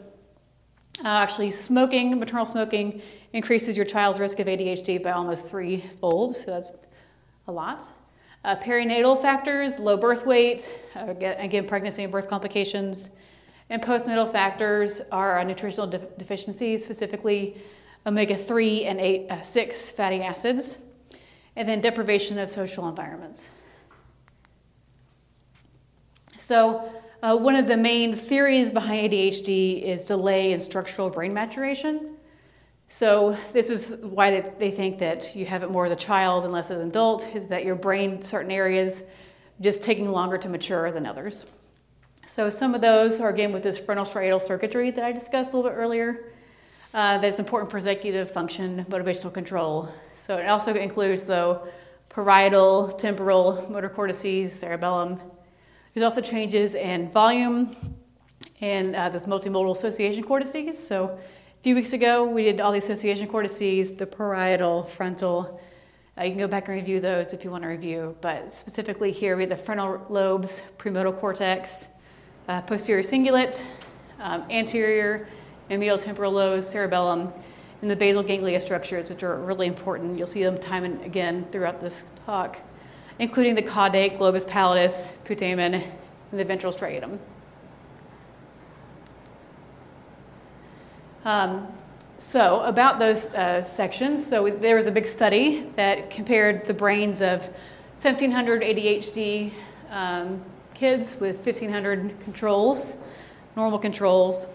Uh, 1.04 1.08
actually, 1.08 1.52
smoking, 1.52 2.18
maternal 2.18 2.46
smoking, 2.46 3.02
increases 3.34 3.76
your 3.76 3.86
child's 3.86 4.20
risk 4.20 4.40
of 4.40 4.48
ADHD 4.48 5.02
by 5.04 5.12
almost 5.12 5.50
threefold, 5.50 6.36
so 6.36 6.52
that's 6.52 6.72
a 7.48 7.52
lot. 7.52 7.84
Uh, 8.46 8.56
perinatal 8.56 9.22
factors, 9.22 9.78
low 9.78 9.98
birth 9.98 10.26
weight, 10.26 10.74
uh, 10.96 11.14
again, 11.18 11.68
pregnancy 11.68 12.04
and 12.04 12.12
birth 12.12 12.30
complications. 12.30 13.10
And 13.70 13.82
postnatal 13.82 14.32
factors 14.32 15.02
are 15.12 15.44
nutritional 15.44 15.88
de- 15.88 16.08
deficiencies, 16.18 16.84
specifically 16.84 17.58
omega 18.06 18.36
3 18.36 18.86
and 18.86 19.02
8, 19.02 19.32
uh, 19.32 19.42
6 19.42 19.90
fatty 19.90 20.22
acids, 20.22 20.78
and 21.56 21.68
then 21.68 21.82
deprivation 21.82 22.40
of 22.40 22.50
social 22.50 22.88
environments. 22.88 23.50
So, 26.38 26.90
uh, 27.22 27.38
one 27.38 27.56
of 27.56 27.68
the 27.68 27.78
main 27.78 28.16
theories 28.16 28.70
behind 28.70 29.12
ADHD 29.12 29.82
is 29.84 30.06
delay 30.06 30.52
in 30.52 30.60
structural 30.60 31.10
brain 31.10 31.34
maturation. 31.34 32.16
So, 32.88 33.36
this 33.52 33.70
is 33.70 33.88
why 33.88 34.42
they 34.42 34.70
think 34.70 35.00
that 35.00 35.36
you 35.36 35.46
have 35.46 35.64
it 35.64 35.72
more 35.72 35.86
as 35.86 35.92
a 35.92 35.96
child 35.96 36.44
and 36.44 36.54
less 36.54 36.70
as 36.70 36.80
an 36.80 36.90
adult, 36.90 37.36
is 37.36 37.48
that 37.48 37.66
your 37.66 37.76
brain, 37.76 38.22
certain 38.22 38.52
areas, 38.52 39.04
just 39.60 39.82
taking 39.82 40.12
longer 40.12 40.38
to 40.38 40.50
mature 40.50 40.92
than 40.92 41.06
others. 41.06 41.46
So, 42.28 42.50
some 42.50 42.76
of 42.76 42.82
those 42.82 43.20
are 43.20 43.30
again 43.30 43.52
with 43.52 43.64
this 43.64 43.78
frontal 43.78 44.06
striatal 44.06 44.42
circuitry 44.42 44.92
that 44.92 45.04
I 45.04 45.12
discussed 45.12 45.52
a 45.52 45.56
little 45.56 45.70
bit 45.70 45.76
earlier. 45.76 46.32
Uh, 46.94 47.18
that's 47.18 47.40
important 47.40 47.72
for 47.72 47.78
executive 47.78 48.32
function, 48.32 48.86
motivational 48.90 49.34
control. 49.34 49.90
So, 50.16 50.38
it 50.38 50.46
also 50.46 50.74
includes, 50.76 51.26
though, 51.26 51.68
parietal, 52.10 52.92
temporal, 52.92 53.68
motor 53.70 53.90
cortices, 53.90 54.54
cerebellum, 54.54 55.20
there's 55.96 56.04
also 56.04 56.20
changes 56.20 56.76
in 56.76 57.10
volume 57.10 57.74
and 58.60 58.98
uh, 58.98 59.08
this 59.08 59.26
multimodal 59.26 59.72
association 59.72 60.26
cortices. 60.26 60.78
So 60.78 61.06
a 61.06 61.64
few 61.64 61.74
weeks 61.74 61.94
ago, 61.94 62.26
we 62.26 62.44
did 62.44 62.60
all 62.60 62.74
the 62.74 62.80
association 62.80 63.30
cortices, 63.30 63.96
the 63.96 64.06
parietal, 64.06 64.84
frontal. 64.84 65.62
Uh, 66.18 66.24
you 66.24 66.32
can 66.32 66.40
go 66.40 66.50
back 66.50 66.68
and 66.68 66.76
review 66.76 67.00
those 67.00 67.32
if 67.32 67.46
you 67.46 67.50
want 67.50 67.64
to 67.64 67.70
review. 67.70 68.14
But 68.20 68.52
specifically 68.52 69.14
here, 69.14 69.38
we 69.38 69.44
have 69.44 69.52
the 69.52 69.56
frontal 69.56 70.06
lobes, 70.10 70.62
premotor 70.78 71.14
cortex, 71.14 71.88
uh, 72.50 72.62
posterior 72.64 73.02
cingulate, 73.02 73.64
um, 74.20 74.44
anterior 74.50 75.30
and 75.70 75.80
medial 75.80 75.98
temporal 75.98 76.34
lobes, 76.34 76.68
cerebellum, 76.68 77.32
and 77.82 77.90
the 77.90 77.96
basal 77.96 78.22
ganglia 78.22 78.60
structures, 78.60 79.10
which 79.10 79.24
are 79.24 79.40
really 79.40 79.68
important. 79.68 80.18
You'll 80.18 80.28
see 80.28 80.44
them 80.44 80.58
time 80.58 80.84
and 80.84 81.02
again 81.04 81.48
throughout 81.54 81.80
this 81.80 82.04
talk 82.26 82.58
including 83.20 83.56
the 83.56 83.62
caudate, 83.62 84.18
globus 84.18 84.46
pallidus, 84.46 85.12
putamen, 85.24 85.74
and 86.32 86.40
the 86.40 86.44
ventral 86.44 86.72
striatum. 86.72 87.18
Um, 91.24 91.68
so, 92.20 92.62
about 92.62 93.00
those 93.00 93.34
uh, 93.34 93.64
sections, 93.64 94.26
so 94.26 94.50
there 94.50 94.76
was 94.76 94.88
a 94.88 94.92
big 94.92 95.08
study 95.08 95.64
that 95.76 96.10
compared 96.10 96.66
the 96.66 96.74
brains 96.74 97.22
of 97.22 97.44
1,700 98.02 98.62
ADHD 98.62 99.52
um, 99.90 100.42
kids 100.74 101.20
with 101.20 101.38
1,500 101.38 102.20
controls, 102.24 102.96
normal 103.56 103.80
controls, 103.80 104.46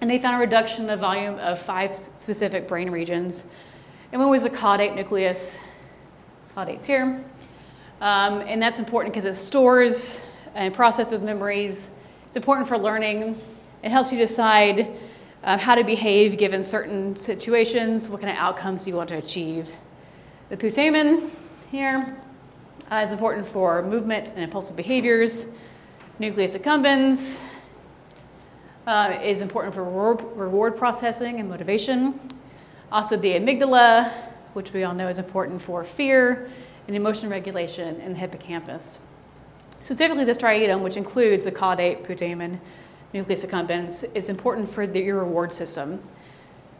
and 0.00 0.10
they 0.10 0.18
found 0.18 0.36
a 0.36 0.38
reduction 0.38 0.82
in 0.82 0.86
the 0.86 0.96
volume 0.96 1.38
of 1.38 1.60
five 1.60 1.96
specific 1.96 2.68
brain 2.68 2.90
regions. 2.90 3.44
And 4.12 4.20
one 4.20 4.30
was 4.30 4.44
the 4.44 4.50
caudate 4.50 4.94
nucleus, 4.94 5.58
caudate's 6.54 6.86
here, 6.86 7.24
um, 8.04 8.42
and 8.42 8.62
that's 8.62 8.80
important 8.80 9.14
because 9.14 9.24
it 9.24 9.32
stores 9.32 10.20
and 10.54 10.74
processes 10.74 11.22
memories. 11.22 11.92
It's 12.26 12.36
important 12.36 12.68
for 12.68 12.76
learning. 12.76 13.40
It 13.82 13.90
helps 13.90 14.12
you 14.12 14.18
decide 14.18 14.88
uh, 15.42 15.56
how 15.56 15.74
to 15.74 15.82
behave 15.82 16.36
given 16.36 16.62
certain 16.62 17.18
situations, 17.18 18.10
what 18.10 18.20
kind 18.20 18.30
of 18.30 18.36
outcomes 18.36 18.86
you 18.86 18.94
want 18.94 19.08
to 19.08 19.16
achieve. 19.16 19.70
The 20.50 20.56
putamen 20.58 21.30
here 21.70 22.14
uh, 22.90 22.96
is 22.96 23.12
important 23.12 23.48
for 23.48 23.80
movement 23.80 24.28
and 24.34 24.40
impulsive 24.40 24.76
behaviors. 24.76 25.46
Nucleus 26.18 26.54
accumbens 26.54 27.40
uh, 28.86 29.18
is 29.22 29.40
important 29.40 29.74
for 29.74 29.82
reward, 29.82 30.22
reward 30.36 30.76
processing 30.76 31.40
and 31.40 31.48
motivation. 31.48 32.20
Also, 32.92 33.16
the 33.16 33.32
amygdala, 33.32 34.12
which 34.52 34.74
we 34.74 34.84
all 34.84 34.92
know 34.92 35.08
is 35.08 35.18
important 35.18 35.62
for 35.62 35.84
fear 35.84 36.50
and 36.86 36.96
emotion 36.96 37.28
regulation 37.28 38.00
in 38.00 38.12
the 38.12 38.18
hippocampus. 38.18 39.00
Specifically, 39.80 40.24
the 40.24 40.32
striatum, 40.32 40.80
which 40.80 40.96
includes 40.96 41.44
the 41.44 41.52
caudate, 41.52 42.04
putamen, 42.06 42.58
nucleus 43.12 43.44
accumbens, 43.44 44.04
is 44.14 44.28
important 44.28 44.68
for 44.68 44.86
the, 44.86 45.00
your 45.00 45.20
reward 45.20 45.52
system. 45.52 46.02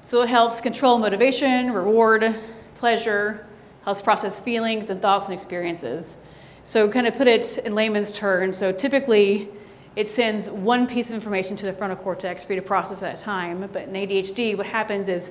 So 0.01 0.23
it 0.23 0.29
helps 0.29 0.61
control 0.61 0.99
motivation, 0.99 1.73
reward, 1.73 2.35
pleasure, 2.75 3.47
helps 3.85 4.03
process 4.03 4.41
feelings 4.41 4.91
and 4.91 5.01
thoughts 5.01 5.29
and 5.29 5.35
experiences. 5.35 6.17
So, 6.63 6.89
kind 6.89 7.07
of 7.07 7.15
put 7.15 7.29
it 7.29 7.59
in 7.59 7.75
layman's 7.75 8.11
terms. 8.11 8.57
So, 8.57 8.73
typically, 8.73 9.51
it 9.97 10.09
sends 10.09 10.49
one 10.49 10.87
piece 10.87 11.11
of 11.11 11.15
information 11.15 11.57
to 11.59 11.67
the 11.67 11.73
frontal 11.73 11.97
cortex 11.97 12.45
for 12.45 12.55
you 12.55 12.61
to 12.61 12.67
process 12.67 13.03
at 13.03 13.19
a 13.19 13.23
time. 13.23 13.69
But 13.73 13.89
in 13.89 13.93
ADHD, 13.93 14.57
what 14.57 14.67
happens 14.67 15.09
is 15.09 15.31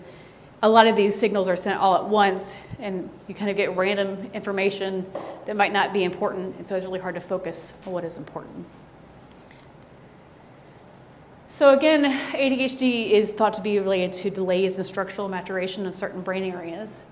a 0.63 0.69
lot 0.69 0.87
of 0.87 0.95
these 0.95 1.13
signals 1.13 1.49
are 1.49 1.57
sent 1.57 1.77
all 1.77 1.97
at 1.97 2.05
once, 2.05 2.57
and 2.79 3.09
you 3.27 3.35
kind 3.35 3.51
of 3.51 3.57
get 3.57 3.75
random 3.75 4.31
information 4.33 5.05
that 5.45 5.57
might 5.57 5.73
not 5.73 5.91
be 5.91 6.05
important. 6.05 6.55
And 6.55 6.65
so, 6.65 6.77
it's 6.77 6.85
really 6.85 7.01
hard 7.01 7.15
to 7.15 7.21
focus 7.21 7.73
on 7.85 7.91
what 7.91 8.05
is 8.05 8.15
important. 8.15 8.65
So, 11.49 11.73
again, 11.73 12.05
ADHD 12.31 13.11
is 13.11 13.33
thought 13.33 13.53
to 13.55 13.61
be 13.61 13.77
related 13.77 14.13
to 14.13 14.29
delays 14.29 14.77
in 14.77 14.85
structural 14.85 15.27
maturation 15.27 15.85
of 15.85 15.95
certain 15.95 16.21
brain 16.21 16.45
areas, 16.45 17.05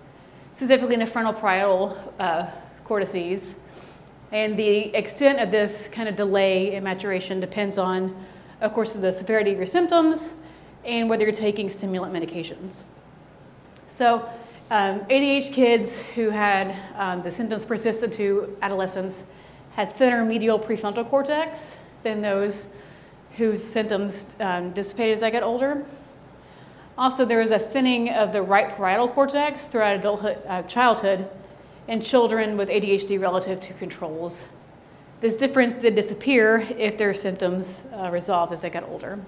specifically 0.54 0.94
in 0.94 1.02
the 1.02 1.06
frontal 1.06 1.34
parietal 1.34 1.98
uh, 2.20 2.50
cortices. 2.86 3.56
And 4.32 4.58
the 4.58 4.96
extent 4.96 5.42
of 5.42 5.52
this 5.52 5.90
kind 5.90 6.08
of 6.08 6.16
delay 6.16 6.76
in 6.76 6.86
maturation 6.86 7.42
depends 7.42 7.78
on, 7.78 8.16
of 8.62 8.74
course, 8.74 8.94
the 8.94 9.12
severity 9.12 9.52
of 9.52 9.58
your 9.58 9.66
symptoms 9.66 10.36
and 10.86 11.10
whether 11.10 11.24
you're 11.26 11.34
taking 11.34 11.70
stimulant 11.70 12.14
medications. 12.14 12.84
So, 13.92 14.28
um, 14.72 15.02
ADHD 15.02 15.52
kids 15.52 16.00
who 16.00 16.30
had 16.30 16.78
um, 16.96 17.22
the 17.24 17.30
symptoms 17.30 17.66
persisted 17.66 18.12
to 18.14 18.58
adolescence 18.62 19.26
had 19.74 19.94
thinner 19.94 20.24
medial 20.24 20.58
prefrontal 20.58 21.08
cortex 21.10 21.78
than 22.02 22.22
those 22.22 22.68
whose 23.36 23.62
symptoms 23.62 24.34
um, 24.40 24.72
dissipated 24.72 25.18
as 25.18 25.24
I 25.24 25.30
got 25.30 25.44
older. 25.44 25.86
Also, 26.98 27.26
there 27.26 27.40
was 27.40 27.52
a 27.52 27.60
thinning 27.60 28.10
of 28.12 28.32
the 28.32 28.42
right 28.42 28.70
parietal 28.70 29.10
cortex 29.10 29.68
throughout 29.68 29.98
adulthood, 29.98 30.40
uh, 30.48 30.62
childhood 30.64 31.28
in 31.90 32.02
children 32.02 32.56
with 32.56 32.70
ADHD 32.70 33.20
relative 33.20 33.60
to 33.60 33.74
controls. 33.74 34.48
This 35.20 35.36
difference 35.36 35.74
did 35.74 35.96
disappear 35.96 36.66
if 36.78 36.98
their 36.98 37.14
symptoms 37.14 37.84
uh, 37.94 38.10
resolved 38.10 38.54
as 38.54 38.62
they 38.62 38.70
got 38.70 38.88
older. 38.88 39.20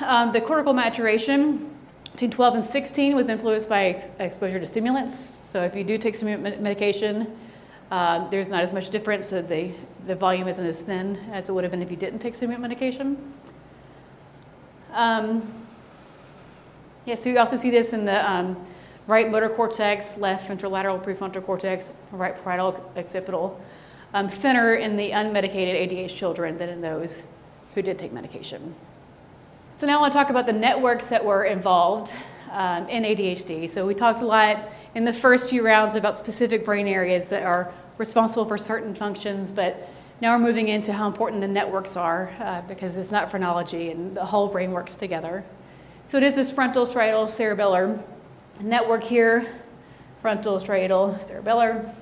Um, 0.00 0.32
the 0.32 0.42
cortical 0.42 0.74
maturation 0.74 1.75
between 2.16 2.30
12 2.30 2.54
and 2.54 2.64
16 2.64 3.14
was 3.14 3.28
influenced 3.28 3.68
by 3.68 3.84
ex- 3.88 4.10
exposure 4.18 4.58
to 4.58 4.66
stimulants. 4.66 5.38
So, 5.42 5.60
if 5.64 5.76
you 5.76 5.84
do 5.84 5.98
take 5.98 6.14
stimulant 6.14 6.62
medication, 6.62 7.36
uh, 7.90 8.26
there's 8.30 8.48
not 8.48 8.62
as 8.62 8.72
much 8.72 8.88
difference. 8.88 9.26
So 9.26 9.42
the, 9.42 9.70
the 10.06 10.14
volume 10.14 10.48
isn't 10.48 10.66
as 10.66 10.80
thin 10.80 11.18
as 11.30 11.50
it 11.50 11.52
would 11.52 11.62
have 11.62 11.72
been 11.72 11.82
if 11.82 11.90
you 11.90 11.96
didn't 11.98 12.20
take 12.20 12.34
stimulant 12.34 12.62
medication. 12.62 13.34
Um, 14.94 15.52
yeah, 17.04 17.16
so 17.16 17.28
you 17.28 17.38
also 17.38 17.54
see 17.54 17.68
this 17.68 17.92
in 17.92 18.06
the 18.06 18.28
um, 18.28 18.56
right 19.06 19.30
motor 19.30 19.50
cortex, 19.50 20.16
left 20.16 20.48
ventrolateral 20.48 21.04
prefrontal 21.04 21.44
cortex, 21.44 21.92
right 22.12 22.42
parietal 22.42 22.92
occipital, 22.96 23.60
um, 24.14 24.26
thinner 24.26 24.76
in 24.76 24.96
the 24.96 25.10
unmedicated 25.10 25.74
ADHD 25.86 26.08
children 26.08 26.56
than 26.56 26.70
in 26.70 26.80
those 26.80 27.24
who 27.74 27.82
did 27.82 27.98
take 27.98 28.14
medication. 28.14 28.74
So 29.78 29.86
now 29.86 29.98
I 29.98 30.00
want 30.00 30.14
to 30.14 30.18
talk 30.18 30.30
about 30.30 30.46
the 30.46 30.54
networks 30.54 31.08
that 31.08 31.22
were 31.22 31.44
involved 31.44 32.10
um, 32.50 32.88
in 32.88 33.02
ADHD. 33.02 33.68
So 33.68 33.86
we 33.86 33.94
talked 33.94 34.22
a 34.22 34.26
lot 34.26 34.70
in 34.94 35.04
the 35.04 35.12
first 35.12 35.50
few 35.50 35.62
rounds 35.62 35.96
about 35.96 36.16
specific 36.16 36.64
brain 36.64 36.88
areas 36.88 37.28
that 37.28 37.42
are 37.42 37.74
responsible 37.98 38.46
for 38.46 38.56
certain 38.56 38.94
functions, 38.94 39.52
but 39.52 39.90
now 40.22 40.34
we're 40.34 40.42
moving 40.42 40.68
into 40.68 40.94
how 40.94 41.06
important 41.06 41.42
the 41.42 41.48
networks 41.48 41.94
are 41.94 42.30
uh, 42.40 42.62
because 42.62 42.96
it's 42.96 43.10
not 43.10 43.30
phrenology 43.30 43.90
and 43.90 44.16
the 44.16 44.24
whole 44.24 44.48
brain 44.48 44.72
works 44.72 44.96
together. 44.96 45.44
So 46.06 46.16
it 46.16 46.22
is 46.22 46.32
this 46.32 46.50
frontal 46.50 46.86
striatal 46.86 47.26
cerebellar 47.26 48.02
network 48.60 49.04
here, 49.04 49.46
frontal 50.22 50.58
striatal 50.58 51.18
cerebellar. 51.18 51.94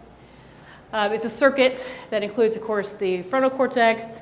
Uh, 0.93 1.11
it's 1.13 1.25
a 1.25 1.29
circuit 1.29 1.91
that 2.11 2.23
includes, 2.23 2.55
of 2.55 2.63
course, 2.63 2.93
the 2.93 3.23
frontal 3.25 3.51
cortex, 3.51 4.21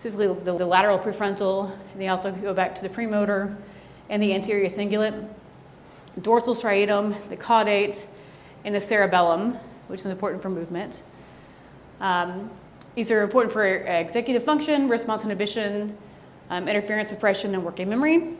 specifically 0.00 0.28
the, 0.44 0.56
the 0.56 0.64
lateral 0.64 0.98
prefrontal, 0.98 1.70
and 1.92 2.00
they 2.00 2.08
also 2.08 2.32
go 2.32 2.54
back 2.54 2.74
to 2.74 2.80
the 2.80 2.88
premotor 2.88 3.54
and 4.08 4.22
the 4.22 4.32
anterior 4.32 4.66
cingulate 4.66 5.28
dorsal 6.22 6.54
striatum, 6.54 7.14
the 7.28 7.36
caudate, 7.36 8.06
and 8.64 8.74
the 8.74 8.80
cerebellum, 8.80 9.58
which 9.88 10.00
is 10.00 10.06
important 10.06 10.40
for 10.40 10.48
movement. 10.48 11.02
Um, 12.00 12.50
these 12.94 13.10
are 13.10 13.22
important 13.22 13.52
for 13.52 13.66
executive 13.66 14.42
function, 14.42 14.88
response 14.88 15.24
inhibition, 15.24 15.94
um, 16.48 16.66
interference 16.66 17.08
suppression, 17.08 17.54
and 17.54 17.62
working 17.62 17.90
memory. 17.90 18.38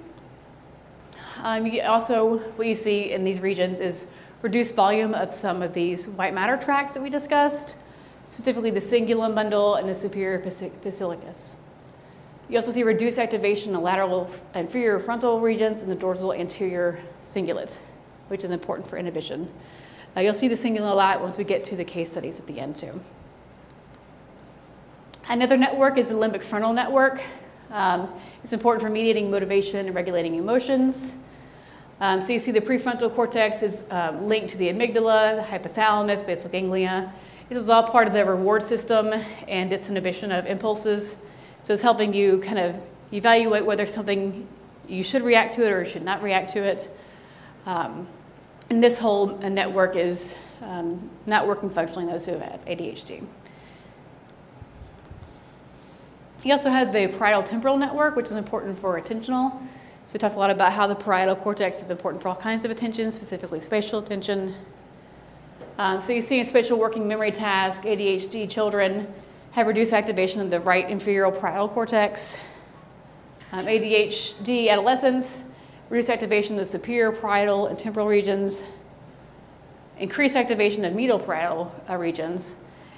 Um, 1.42 1.70
also, 1.84 2.38
what 2.56 2.68
you 2.68 2.74
see 2.74 3.12
in 3.12 3.22
these 3.22 3.40
regions 3.40 3.80
is 3.80 4.06
reduced 4.40 4.74
volume 4.74 5.12
of 5.12 5.34
some 5.34 5.60
of 5.60 5.74
these 5.74 6.08
white 6.08 6.32
matter 6.32 6.56
tracts 6.56 6.94
that 6.94 7.02
we 7.02 7.10
discussed, 7.10 7.76
specifically 8.40 8.70
the 8.70 8.80
cingulum 8.80 9.34
bundle 9.34 9.74
and 9.74 9.86
the 9.86 9.92
superior 9.92 10.40
fasciculus. 10.40 11.56
You 12.48 12.56
also 12.56 12.72
see 12.72 12.82
reduced 12.82 13.18
activation 13.18 13.68
in 13.68 13.74
the 13.74 13.80
lateral 13.80 14.30
and 14.54 14.66
inferior 14.66 14.98
frontal 14.98 15.40
regions 15.40 15.82
and 15.82 15.90
the 15.90 15.94
dorsal 15.94 16.32
anterior 16.32 16.98
cingulate, 17.20 17.76
which 18.28 18.42
is 18.42 18.50
important 18.50 18.88
for 18.88 18.96
inhibition. 18.96 19.52
Uh, 20.16 20.20
you'll 20.20 20.32
see 20.32 20.48
the 20.48 20.54
cingulate 20.54 20.90
a 20.90 20.94
lot 20.94 21.20
once 21.20 21.36
we 21.36 21.44
get 21.44 21.64
to 21.64 21.76
the 21.76 21.84
case 21.84 22.12
studies 22.12 22.38
at 22.38 22.46
the 22.46 22.58
end, 22.58 22.76
too. 22.76 22.98
Another 25.28 25.58
network 25.58 25.98
is 25.98 26.08
the 26.08 26.14
limbic 26.14 26.42
frontal 26.42 26.72
network. 26.72 27.20
Um, 27.70 28.08
it's 28.42 28.54
important 28.54 28.82
for 28.82 28.88
mediating 28.88 29.30
motivation 29.30 29.84
and 29.84 29.94
regulating 29.94 30.36
emotions. 30.36 31.16
Um, 32.00 32.22
so 32.22 32.32
you 32.32 32.38
see 32.38 32.52
the 32.52 32.62
prefrontal 32.62 33.14
cortex 33.14 33.62
is 33.62 33.84
um, 33.90 34.24
linked 34.24 34.48
to 34.48 34.56
the 34.56 34.68
amygdala, 34.68 35.36
the 35.36 35.42
hypothalamus, 35.42 36.24
basal 36.24 36.48
ganglia. 36.48 37.12
This 37.50 37.64
is 37.64 37.68
all 37.68 37.82
part 37.82 38.06
of 38.06 38.12
the 38.12 38.24
reward 38.24 38.62
system 38.62 39.12
and 39.48 39.72
its 39.72 39.88
inhibition 39.88 40.30
of 40.30 40.46
impulses. 40.46 41.16
So 41.64 41.72
it's 41.72 41.82
helping 41.82 42.14
you 42.14 42.38
kind 42.38 42.60
of 42.60 42.76
evaluate 43.12 43.66
whether 43.66 43.86
something 43.86 44.46
you 44.86 45.02
should 45.02 45.22
react 45.22 45.54
to 45.54 45.66
it 45.66 45.72
or 45.72 45.84
should 45.84 46.04
not 46.04 46.22
react 46.22 46.52
to 46.52 46.62
it. 46.62 46.88
Um, 47.66 48.06
and 48.70 48.80
this 48.80 49.00
whole 49.00 49.36
network 49.38 49.96
is 49.96 50.36
um, 50.62 51.10
not 51.26 51.48
working 51.48 51.68
functionally 51.68 52.04
in 52.04 52.12
those 52.12 52.24
who 52.24 52.38
have 52.38 52.64
ADHD. 52.66 53.26
He 56.42 56.52
also 56.52 56.70
had 56.70 56.92
the 56.92 57.08
parietal 57.08 57.42
temporal 57.42 57.76
network, 57.76 58.14
which 58.14 58.26
is 58.26 58.36
important 58.36 58.78
for 58.78 59.00
attentional. 59.00 59.50
So 60.06 60.12
we 60.12 60.20
talked 60.20 60.36
a 60.36 60.38
lot 60.38 60.50
about 60.50 60.72
how 60.72 60.86
the 60.86 60.94
parietal 60.94 61.34
cortex 61.34 61.80
is 61.80 61.90
important 61.90 62.22
for 62.22 62.28
all 62.28 62.36
kinds 62.36 62.64
of 62.64 62.70
attention, 62.70 63.10
specifically 63.10 63.60
spatial 63.60 63.98
attention. 63.98 64.54
Um, 65.80 66.02
so 66.02 66.12
you 66.12 66.20
see 66.20 66.38
in 66.38 66.44
spatial 66.44 66.78
working 66.78 67.08
memory 67.08 67.32
task, 67.32 67.84
ADHD 67.84 68.50
children 68.50 69.10
have 69.52 69.66
reduced 69.66 69.94
activation 69.94 70.42
of 70.42 70.50
the 70.50 70.60
right 70.60 70.86
inferior 70.90 71.30
parietal 71.30 71.70
cortex. 71.70 72.36
Um, 73.50 73.64
ADHD 73.64 74.68
adolescents, 74.68 75.44
reduced 75.88 76.10
activation 76.10 76.56
of 76.56 76.66
the 76.66 76.70
superior 76.70 77.12
parietal 77.12 77.68
and 77.68 77.78
temporal 77.78 78.06
regions, 78.06 78.66
increased 79.98 80.36
activation 80.36 80.84
of 80.84 80.94
medial 80.94 81.18
parietal 81.18 81.74
uh, 81.88 81.96
regions. 81.96 82.56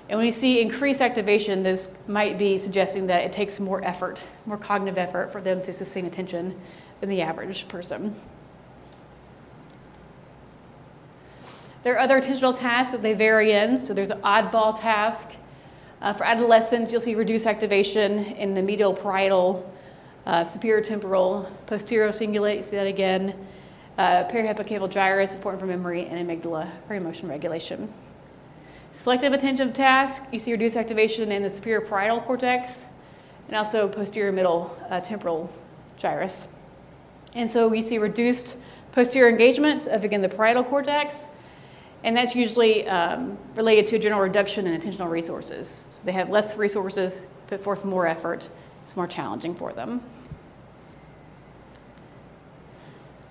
And 0.09 0.19
when 0.19 0.27
you 0.27 0.33
see 0.33 0.61
increased 0.61 1.01
activation, 1.01 1.63
this 1.63 1.89
might 2.09 2.37
be 2.37 2.59
suggesting 2.59 3.07
that 3.07 3.23
it 3.23 3.31
takes 3.31 3.61
more 3.61 3.81
effort, 3.85 4.25
more 4.45 4.59
cognitive 4.59 4.99
effort 4.99 5.31
for 5.31 5.41
them 5.41 5.63
to 5.63 5.73
sustain 5.73 6.05
attention 6.07 6.61
than 6.99 7.09
the 7.09 7.23
average 7.23 7.69
person. 7.69 8.17
There 11.83 11.95
are 11.95 11.99
other 11.99 12.21
attentional 12.21 12.57
tasks 12.57 12.93
that 12.93 13.03
they 13.03 13.15
vary 13.15 13.53
in. 13.53 13.81
So 13.81 13.93
there's 13.93 14.11
an 14.11 14.21
oddball 14.21 14.79
task, 14.79 15.33
uh, 16.03 16.13
for 16.13 16.25
adolescents, 16.25 16.91
you'll 16.91 17.01
see 17.01 17.15
reduced 17.15 17.47
activation 17.47 18.19
in 18.35 18.55
the 18.55 18.63
medial 18.63 18.93
parietal, 18.93 19.73
uh, 20.27 20.45
superior 20.45 20.83
temporal, 20.83 21.49
posterior 21.67 22.09
cingulate, 22.09 22.57
you 22.57 22.63
see 22.65 22.75
that 22.75 22.89
again, 22.89 23.35
uh, 23.99 24.25
parahippocampal 24.25 24.91
gyrus, 24.91 25.37
important 25.37 25.61
for 25.61 25.67
memory, 25.69 26.07
and 26.07 26.29
amygdala 26.29 26.69
for 26.89 26.95
emotion 26.95 27.29
regulation. 27.29 27.93
Selective 28.95 29.33
attention 29.33 29.73
task, 29.73 30.25
you 30.33 30.41
see 30.41 30.51
reduced 30.51 30.77
activation 30.77 31.31
in 31.31 31.41
the 31.45 31.51
superior 31.51 31.81
parietal 31.81 32.21
cortex 32.21 32.87
and 33.47 33.57
also 33.57 33.87
posterior 33.87 34.33
middle 34.33 34.77
uh, 34.91 35.01
temporal 35.01 35.49
gyrus. 35.99 36.49
And 37.35 37.49
so 37.49 37.73
you 37.73 37.81
see 37.81 37.99
reduced 37.99 38.57
posterior 38.91 39.29
engagement 39.29 39.87
of, 39.87 40.03
again, 40.03 40.21
the 40.21 40.29
parietal 40.29 40.65
cortex 40.65 41.29
and 42.05 42.17
that's 42.17 42.35
usually 42.35 42.87
um, 42.89 43.39
related 43.55 43.87
to 43.89 43.97
a 43.97 43.99
general 43.99 44.21
reduction 44.21 44.67
in 44.67 44.81
attentional 44.81 45.11
resources. 45.11 45.85
So 45.91 46.01
they 46.05 46.13
have 46.13 46.31
less 46.31 46.57
resources, 46.57 47.25
put 47.47 47.61
forth 47.61 47.85
more 47.85 48.07
effort, 48.07 48.49
it's 48.85 48.97
more 48.97 49.07
challenging 49.07 49.55
for 49.55 49.73
them. 49.73 50.03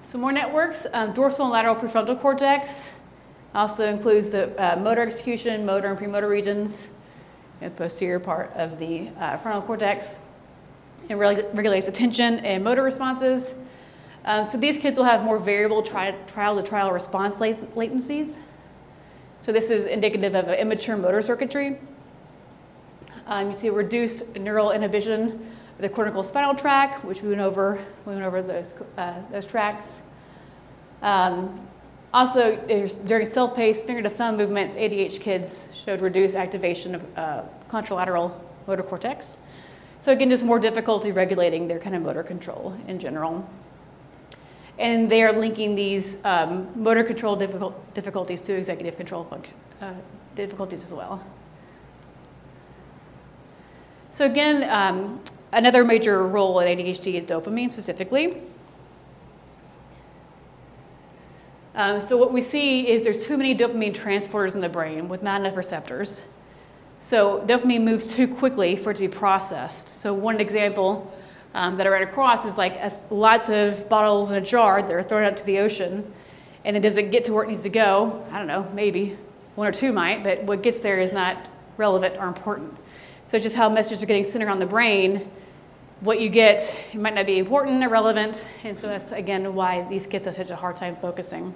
Some 0.03 0.21
more 0.21 0.31
networks 0.31 0.87
um, 0.93 1.13
dorsal 1.13 1.45
and 1.45 1.53
lateral 1.53 1.75
prefrontal 1.75 2.19
cortex. 2.19 2.93
Also 3.53 3.85
includes 3.85 4.29
the 4.29 4.57
uh, 4.61 4.77
motor 4.77 5.01
execution, 5.01 5.65
motor 5.65 5.89
and 5.89 5.97
premotor 5.97 6.29
regions, 6.29 6.89
the 7.59 7.69
posterior 7.69 8.19
part 8.19 8.51
of 8.55 8.79
the 8.79 9.09
uh, 9.19 9.37
frontal 9.37 9.61
cortex. 9.61 10.19
It 11.09 11.15
reg- 11.15 11.45
regulates 11.53 11.87
attention 11.87 12.39
and 12.39 12.63
motor 12.63 12.83
responses. 12.83 13.55
Um, 14.23 14.45
so 14.45 14.57
these 14.57 14.77
kids 14.77 14.97
will 14.97 15.05
have 15.05 15.23
more 15.23 15.39
variable 15.39 15.81
tri- 15.81 16.15
trial 16.27 16.55
to 16.55 16.63
trial 16.63 16.91
response 16.91 17.35
latencies. 17.37 18.35
So 19.41 19.51
this 19.51 19.71
is 19.71 19.87
indicative 19.87 20.35
of 20.35 20.49
immature 20.49 20.95
motor 20.95 21.19
circuitry. 21.19 21.79
Um, 23.25 23.47
you 23.47 23.53
see 23.53 23.71
reduced 23.71 24.35
neural 24.35 24.71
inhibition 24.71 25.51
of 25.75 25.81
the 25.81 25.89
cortical 25.89 26.21
spinal 26.21 26.53
tract, 26.53 27.03
which 27.03 27.23
we 27.23 27.29
went 27.29 27.41
over, 27.41 27.83
we 28.05 28.13
went 28.13 28.23
over 28.23 28.43
those, 28.43 28.75
uh, 28.99 29.15
those 29.31 29.47
tracks. 29.47 30.01
Um, 31.01 31.67
also, 32.13 32.55
during 33.05 33.25
self-paced 33.25 33.83
finger 33.83 34.03
to 34.03 34.11
thumb 34.11 34.37
movements, 34.37 34.75
ADH 34.75 35.19
kids 35.19 35.69
showed 35.73 36.01
reduced 36.01 36.35
activation 36.35 36.93
of 36.93 37.17
uh, 37.17 37.41
contralateral 37.67 38.39
motor 38.67 38.83
cortex. 38.83 39.39
So 39.97 40.11
again, 40.11 40.29
just 40.29 40.43
more 40.43 40.59
difficulty 40.59 41.11
regulating 41.11 41.67
their 41.67 41.79
kind 41.79 41.95
of 41.95 42.03
motor 42.03 42.21
control 42.21 42.77
in 42.87 42.99
general. 42.99 43.49
And 44.81 45.11
they 45.11 45.21
are 45.21 45.31
linking 45.31 45.75
these 45.75 46.17
um, 46.25 46.67
motor 46.75 47.03
control 47.03 47.35
difficult, 47.35 47.93
difficulties 47.93 48.41
to 48.41 48.53
executive 48.53 48.97
control 48.97 49.27
uh, 49.79 49.93
difficulties 50.35 50.83
as 50.83 50.91
well. 50.91 51.23
So 54.09 54.25
again, 54.25 54.67
um, 54.71 55.21
another 55.51 55.85
major 55.85 56.27
role 56.27 56.59
in 56.61 56.79
ADHD 56.79 57.13
is 57.13 57.25
dopamine 57.25 57.69
specifically. 57.69 58.41
Um, 61.75 61.99
so 61.99 62.17
what 62.17 62.33
we 62.33 62.41
see 62.41 62.87
is 62.87 63.03
there's 63.03 63.23
too 63.23 63.37
many 63.37 63.55
dopamine 63.55 63.93
transporters 63.93 64.55
in 64.55 64.61
the 64.61 64.69
brain 64.69 65.07
with 65.07 65.21
not 65.21 65.41
enough 65.41 65.57
receptors. 65.57 66.23
So 67.01 67.45
dopamine 67.45 67.83
moves 67.83 68.07
too 68.07 68.27
quickly 68.27 68.75
for 68.75 68.89
it 68.89 68.95
to 68.95 69.01
be 69.01 69.07
processed. 69.07 69.87
So 69.87 70.11
one 70.11 70.39
example 70.39 71.13
um, 71.53 71.77
that 71.77 71.85
I 71.85 71.89
ran 71.89 72.03
across 72.03 72.45
is 72.45 72.57
like 72.57 72.75
a, 72.75 72.97
lots 73.09 73.49
of 73.49 73.89
bottles 73.89 74.31
in 74.31 74.37
a 74.37 74.45
jar 74.45 74.81
that 74.81 74.91
are 74.91 75.03
thrown 75.03 75.23
out 75.23 75.37
to 75.37 75.45
the 75.45 75.59
ocean, 75.59 76.11
and 76.63 76.75
then 76.75 76.81
does 76.81 76.97
it 76.97 77.11
get 77.11 77.25
to 77.25 77.33
where 77.33 77.43
it 77.43 77.49
needs 77.49 77.63
to 77.63 77.69
go? 77.69 78.25
I 78.31 78.37
don't 78.37 78.47
know, 78.47 78.69
maybe 78.73 79.17
one 79.55 79.67
or 79.67 79.71
two 79.71 79.91
might, 79.91 80.23
but 80.23 80.43
what 80.43 80.61
gets 80.61 80.79
there 80.79 80.99
is 80.99 81.11
not 81.11 81.37
relevant 81.77 82.15
or 82.17 82.27
important. 82.27 82.77
So 83.25 83.39
just 83.39 83.55
how 83.55 83.69
messages 83.69 84.03
are 84.03 84.05
getting 84.05 84.23
sent 84.23 84.43
around 84.43 84.59
the 84.59 84.65
brain, 84.65 85.29
what 86.01 86.19
you 86.19 86.29
get 86.29 86.77
it 86.93 86.99
might 86.99 87.13
not 87.13 87.25
be 87.25 87.37
important 87.37 87.83
or 87.83 87.89
relevant, 87.89 88.45
and 88.63 88.77
so 88.77 88.87
that's 88.87 89.11
again 89.11 89.53
why 89.53 89.87
these 89.89 90.07
kids 90.07 90.25
have 90.25 90.35
such 90.35 90.49
a 90.49 90.55
hard 90.55 90.75
time 90.75 90.95
focusing. 90.95 91.53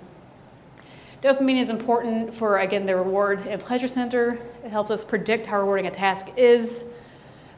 Dopamine 1.23 1.59
is 1.59 1.71
important 1.71 2.33
for 2.33 2.59
again 2.59 2.85
the 2.85 2.95
reward 2.95 3.47
and 3.47 3.59
pleasure 3.59 3.87
center. 3.87 4.39
It 4.63 4.69
helps 4.69 4.91
us 4.91 5.03
predict 5.03 5.47
how 5.47 5.59
rewarding 5.59 5.87
a 5.87 5.91
task 5.91 6.27
is. 6.37 6.85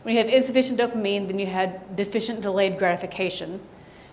When 0.08 0.16
you 0.16 0.24
have 0.24 0.32
insufficient 0.32 0.80
dopamine, 0.80 1.28
then 1.28 1.38
you 1.38 1.48
had 1.48 1.98
deficient 1.98 2.40
delayed 2.40 2.78
gratification. 2.78 3.60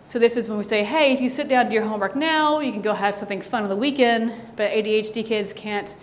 So 0.05 0.19
this 0.19 0.37
is 0.37 0.49
when 0.49 0.59
we 0.59 0.65
say, 0.65 0.83
hey, 0.83 1.13
if 1.13 1.21
you 1.21 1.29
sit 1.29 1.47
down 1.47 1.67
to 1.67 1.73
your 1.73 1.85
homework 1.85 2.17
now, 2.17 2.59
you 2.59 2.73
can 2.73 2.83
go 2.83 2.95
have 2.95 3.15
something 3.15 3.41
fun 3.41 3.63
on 3.63 3.69
the 3.69 3.77
weekend, 3.77 4.33
but 4.57 4.73
ADHD 4.73 5.25
kids 5.25 5.53
can't 5.53 5.95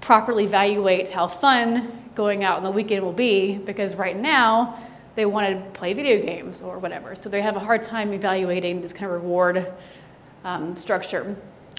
properly 0.00 0.44
evaluate 0.44 1.08
how 1.08 1.26
fun 1.26 2.08
going 2.14 2.44
out 2.44 2.58
on 2.58 2.62
the 2.62 2.70
weekend 2.70 3.04
will 3.04 3.12
be 3.12 3.58
because 3.58 3.96
right 3.96 4.16
now 4.16 4.78
they 5.16 5.26
want 5.26 5.48
to 5.48 5.70
play 5.72 5.92
video 5.92 6.24
games 6.24 6.62
or 6.62 6.78
whatever. 6.78 7.16
So 7.16 7.28
they 7.28 7.42
have 7.42 7.56
a 7.56 7.58
hard 7.58 7.82
time 7.82 8.12
evaluating 8.12 8.80
this 8.80 8.92
kind 8.92 9.06
of 9.06 9.10
reward 9.10 9.72
um, 10.44 10.76
structure 10.76 11.34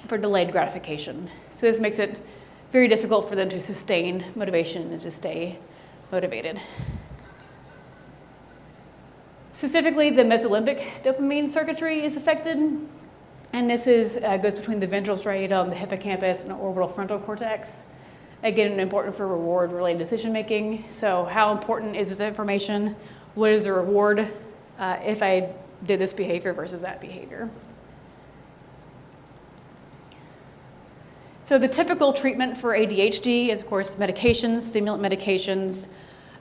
for 0.09 0.17
delayed 0.17 0.51
gratification. 0.51 1.29
So 1.51 1.65
this 1.65 1.79
makes 1.79 1.99
it 1.99 2.19
very 2.73 2.89
difficult 2.89 3.29
for 3.29 3.37
them 3.37 3.47
to 3.51 3.61
sustain 3.61 4.25
motivation 4.35 4.91
and 4.91 5.01
to 5.01 5.09
stay 5.09 5.59
motivated. 6.11 6.59
Specifically, 9.53 10.09
the 10.09 10.23
mesolimbic 10.23 11.03
dopamine 11.03 11.47
circuitry 11.47 12.03
is 12.03 12.17
affected, 12.17 12.57
and 13.53 13.69
this 13.69 13.85
is, 13.85 14.17
uh, 14.17 14.35
goes 14.37 14.53
between 14.53 14.79
the 14.79 14.87
ventral 14.87 15.15
striatum, 15.15 15.69
the 15.69 15.75
hippocampus, 15.75 16.41
and 16.41 16.49
the 16.49 16.55
orbital 16.55 16.89
frontal 16.89 17.19
cortex. 17.19 17.85
Again, 18.41 18.79
important 18.79 19.15
for 19.15 19.27
reward 19.27 19.71
related 19.71 19.99
decision 19.99 20.33
making. 20.33 20.85
So, 20.89 21.25
how 21.25 21.51
important 21.51 21.95
is 21.95 22.09
this 22.09 22.19
information? 22.19 22.95
What 23.35 23.51
is 23.51 23.65
the 23.65 23.73
reward 23.73 24.27
uh, 24.79 24.97
if 25.05 25.21
I 25.21 25.53
did 25.85 25.99
this 25.99 26.13
behavior 26.13 26.51
versus 26.51 26.81
that 26.81 26.99
behavior? 26.99 27.47
So, 31.45 31.59
the 31.59 31.67
typical 31.67 32.11
treatment 32.11 32.57
for 32.57 32.71
ADHD 32.71 33.49
is, 33.49 33.59
of 33.59 33.67
course, 33.67 33.95
medications, 33.95 34.61
stimulant 34.61 35.03
medications, 35.03 35.89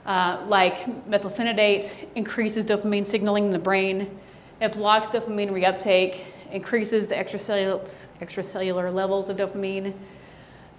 uh, 0.05 0.43
like 0.47 1.07
methylphenidate, 1.09 1.95
increases 2.15 2.65
dopamine 2.65 3.05
signaling 3.05 3.45
in 3.45 3.51
the 3.51 3.59
brain. 3.59 4.19
It 4.61 4.73
blocks 4.73 5.07
dopamine 5.07 5.49
reuptake, 5.49 6.21
increases 6.51 7.07
the 7.07 7.15
extracellular, 7.15 8.07
extracellular 8.21 8.93
levels 8.93 9.29
of 9.29 9.37
dopamine. 9.37 9.93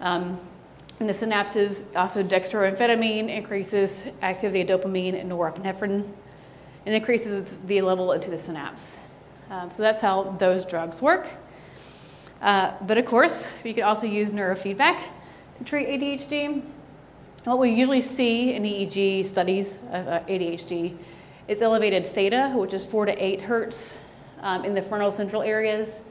Um, 0.00 0.38
in 1.00 1.06
the 1.06 1.12
synapses, 1.12 1.84
also 1.96 2.22
dextroamphetamine 2.22 3.28
increases 3.28 4.06
activity 4.22 4.60
of 4.60 4.80
dopamine 4.80 5.20
and 5.20 5.30
norepinephrine 5.30 6.06
and 6.86 6.94
increases 6.94 7.60
the 7.60 7.80
level 7.80 8.12
into 8.12 8.30
the 8.30 8.38
synapse. 8.38 8.98
Um, 9.50 9.70
so 9.70 9.82
that's 9.82 10.00
how 10.00 10.36
those 10.38 10.64
drugs 10.64 11.02
work. 11.02 11.26
Uh, 12.40 12.74
but 12.82 12.98
of 12.98 13.06
course, 13.06 13.54
you 13.64 13.74
could 13.74 13.82
also 13.82 14.06
use 14.06 14.32
neurofeedback 14.32 15.00
to 15.58 15.64
treat 15.64 15.88
ADHD. 15.88 16.62
What 17.44 17.58
we 17.58 17.68
usually 17.68 18.00
see 18.00 18.54
in 18.54 18.62
EEG 18.62 19.26
studies 19.26 19.76
of 19.92 20.08
uh, 20.08 20.20
ADHD 20.20 20.96
is 21.46 21.60
elevated 21.60 22.06
theta, 22.06 22.50
which 22.54 22.72
is 22.72 22.86
4 22.86 23.04
to 23.04 23.12
8 23.22 23.42
hertz 23.42 23.98
um, 24.40 24.64
in 24.64 24.72
the 24.72 24.80
frontal 24.80 25.10
central 25.10 25.42
areas, 25.42 26.04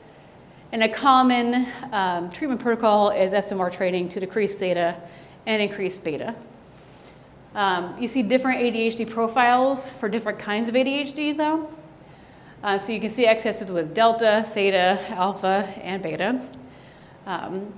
and 0.71 0.83
a 0.83 0.89
common 0.89 1.65
um, 1.91 2.29
treatment 2.29 2.61
protocol 2.61 3.09
is 3.09 3.33
SMR 3.33 3.71
training 3.71 4.09
to 4.09 4.19
decrease 4.19 4.53
theta 4.53 4.95
and 5.47 5.59
increase 5.59 5.97
beta. 5.97 6.35
Um, 7.55 7.99
you 7.99 8.07
see 8.07 8.21
different 8.21 8.61
ADHD 8.61 9.09
profiles 9.09 9.89
for 9.89 10.09
different 10.09 10.37
kinds 10.37 10.69
of 10.69 10.75
ADHD, 10.75 11.35
though. 11.35 11.67
Uh, 12.61 12.77
so 12.77 12.91
you 12.91 12.99
can 12.99 13.09
see 13.09 13.25
excesses 13.25 13.71
with 13.71 13.95
delta, 13.95 14.45
theta, 14.49 14.99
alpha, 15.09 15.67
and 15.81 16.03
beta. 16.03 16.47
Um, 17.25 17.73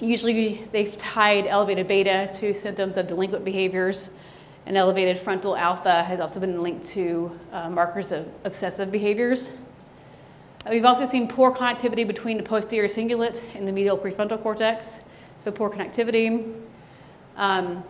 usually 0.00 0.66
they've 0.72 0.96
tied 0.98 1.46
elevated 1.46 1.86
beta 1.86 2.30
to 2.34 2.54
symptoms 2.54 2.96
of 2.96 3.06
delinquent 3.06 3.44
behaviors, 3.44 4.10
and 4.66 4.76
elevated 4.76 5.18
frontal 5.18 5.56
alpha 5.56 6.02
has 6.02 6.20
also 6.20 6.40
been 6.40 6.62
linked 6.62 6.84
to 6.86 7.38
uh, 7.52 7.68
markers 7.70 8.12
of 8.12 8.28
obsessive 8.44 8.90
behaviors. 8.92 9.52
We've 10.68 10.84
also 10.84 11.06
seen 11.06 11.26
poor 11.26 11.50
connectivity 11.50 12.06
between 12.06 12.36
the 12.36 12.42
posterior 12.42 12.88
cingulate 12.88 13.42
and 13.54 13.66
the 13.66 13.72
medial 13.72 13.96
prefrontal 13.96 14.42
cortex, 14.42 15.00
so 15.38 15.50
poor 15.50 15.70
connectivity. 15.70 16.54
Um, 17.36 17.82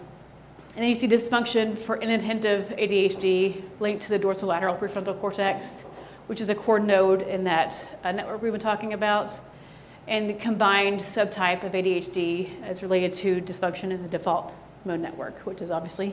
and 0.76 0.84
then 0.84 0.88
you 0.88 0.94
see 0.94 1.08
dysfunction 1.08 1.76
for 1.76 1.96
inattentive 1.96 2.68
ADHD 2.78 3.62
linked 3.80 4.02
to 4.04 4.10
the 4.10 4.18
dorsolateral 4.18 4.78
prefrontal 4.78 5.20
cortex, 5.20 5.82
which 6.28 6.40
is 6.40 6.48
a 6.48 6.54
core 6.54 6.78
node 6.78 7.22
in 7.22 7.42
that 7.44 7.84
uh, 8.04 8.12
network 8.12 8.40
we've 8.40 8.52
been 8.52 8.60
talking 8.60 8.92
about. 8.92 9.40
And 10.10 10.28
the 10.28 10.34
combined 10.34 11.00
subtype 11.00 11.62
of 11.62 11.70
ADHD 11.70 12.68
is 12.68 12.82
related 12.82 13.12
to 13.12 13.40
dysfunction 13.40 13.92
in 13.92 14.02
the 14.02 14.08
default 14.08 14.52
mode 14.84 14.98
network, 14.98 15.38
which 15.46 15.62
is 15.62 15.70
obviously 15.70 16.12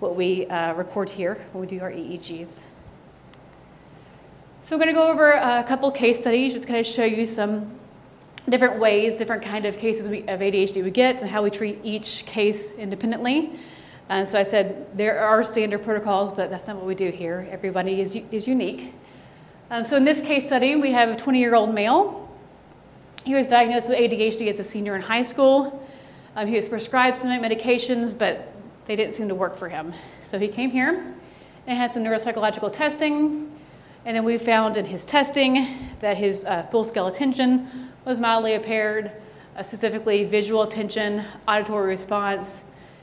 what 0.00 0.16
we 0.16 0.46
uh, 0.46 0.72
record 0.72 1.10
here 1.10 1.34
when 1.52 1.60
we 1.60 1.66
do 1.66 1.82
our 1.82 1.90
EEGs. 1.90 2.62
So 4.62 4.74
we're 4.74 4.84
going 4.84 4.94
to 4.94 4.98
go 4.98 5.10
over 5.10 5.32
a 5.32 5.62
couple 5.68 5.90
case 5.90 6.18
studies, 6.18 6.54
just 6.54 6.66
kind 6.66 6.80
of 6.80 6.86
show 6.86 7.04
you 7.04 7.26
some 7.26 7.78
different 8.48 8.80
ways, 8.80 9.16
different 9.16 9.42
kind 9.42 9.66
of 9.66 9.76
cases 9.76 10.08
we, 10.08 10.20
of 10.22 10.40
ADHD 10.40 10.82
we 10.82 10.90
get, 10.90 11.20
and 11.20 11.30
how 11.30 11.42
we 11.42 11.50
treat 11.50 11.78
each 11.84 12.24
case 12.24 12.72
independently. 12.72 13.50
And 14.08 14.26
so 14.26 14.38
I 14.38 14.44
said 14.44 14.96
there 14.96 15.20
are 15.20 15.44
standard 15.44 15.82
protocols, 15.82 16.32
but 16.32 16.48
that's 16.48 16.66
not 16.66 16.76
what 16.76 16.86
we 16.86 16.94
do 16.94 17.10
here. 17.10 17.46
Everybody 17.50 18.00
is, 18.00 18.18
is 18.32 18.48
unique. 18.48 18.94
Um, 19.70 19.84
so 19.84 19.98
in 19.98 20.04
this 20.04 20.22
case 20.22 20.46
study, 20.46 20.74
we 20.76 20.90
have 20.92 21.10
a 21.10 21.16
20-year-old 21.16 21.74
male. 21.74 22.25
He 23.26 23.34
was 23.34 23.48
diagnosed 23.48 23.88
with 23.88 23.98
ADHD 23.98 24.48
as 24.48 24.60
a 24.60 24.64
senior 24.64 24.94
in 24.94 25.02
high 25.02 25.24
school. 25.24 25.84
Um, 26.36 26.46
he 26.46 26.54
was 26.54 26.68
prescribed 26.68 27.16
some 27.16 27.28
medications, 27.30 28.16
but 28.16 28.52
they 28.84 28.94
didn't 28.94 29.14
seem 29.14 29.26
to 29.26 29.34
work 29.34 29.56
for 29.56 29.68
him. 29.68 29.92
So 30.22 30.38
he 30.38 30.46
came 30.46 30.70
here 30.70 31.12
and 31.66 31.76
had 31.76 31.90
some 31.90 32.04
neuropsychological 32.04 32.72
testing. 32.72 33.50
And 34.04 34.16
then 34.16 34.22
we 34.22 34.38
found 34.38 34.76
in 34.76 34.84
his 34.84 35.04
testing 35.04 35.90
that 35.98 36.16
his 36.16 36.44
uh, 36.44 36.68
full 36.70 36.84
scale 36.84 37.08
attention 37.08 37.90
was 38.04 38.20
mildly 38.20 38.54
impaired, 38.54 39.10
uh, 39.56 39.62
specifically 39.64 40.22
visual 40.22 40.62
attention, 40.62 41.24
auditory 41.48 41.88
response, 41.88 42.62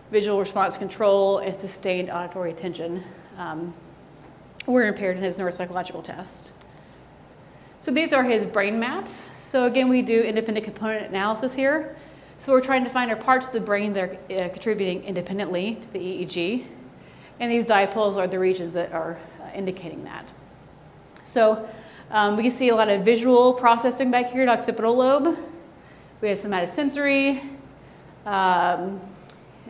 visual 0.10 0.40
response 0.40 0.78
control, 0.78 1.40
and 1.40 1.54
sustained 1.54 2.10
auditory 2.10 2.52
attention 2.52 3.04
um, 3.38 3.74
were 4.68 4.88
impaired 4.88 5.18
in 5.18 5.24
his 5.24 5.38
neuropsychological 5.38 6.02
test. 6.02 6.54
So 7.82 7.92
these 7.92 8.14
are 8.14 8.24
his 8.24 8.46
brain 8.46 8.80
maps. 8.80 9.30
So 9.54 9.66
again, 9.68 9.88
we 9.88 10.02
do 10.02 10.20
independent 10.20 10.66
component 10.66 11.06
analysis 11.06 11.54
here. 11.54 11.96
So 12.40 12.52
we're 12.52 12.60
trying 12.60 12.84
to 12.86 12.90
find 12.90 13.12
our 13.12 13.16
parts 13.16 13.46
of 13.46 13.54
the 13.54 13.60
brain 13.60 13.94
that 13.94 14.04
are 14.04 14.46
uh, 14.46 14.50
contributing 14.50 15.04
independently 15.04 15.76
to 15.76 15.94
the 15.94 16.00
EEG, 16.00 16.66
and 17.40 17.52
these 17.52 17.68
dipoles 17.68 18.18
are 18.18 18.26
the 18.26 18.40
regions 18.40 18.74
that 18.74 18.92
are 18.94 19.20
uh, 19.40 19.52
indicating 19.54 20.04
that. 20.06 20.32
So 21.24 21.70
um, 22.10 22.36
we 22.36 22.42
can 22.42 22.52
see 22.52 22.70
a 22.70 22.76
lot 22.76 22.90
of 22.90 23.06
visual 23.06 23.54
processing 23.54 24.10
back 24.10 24.32
here 24.32 24.42
in 24.42 24.50
occipital 24.50 24.96
lobe. 24.96 25.38
We 26.20 26.30
have 26.30 26.40
somatosensory, 26.40 27.48
um, 28.26 29.00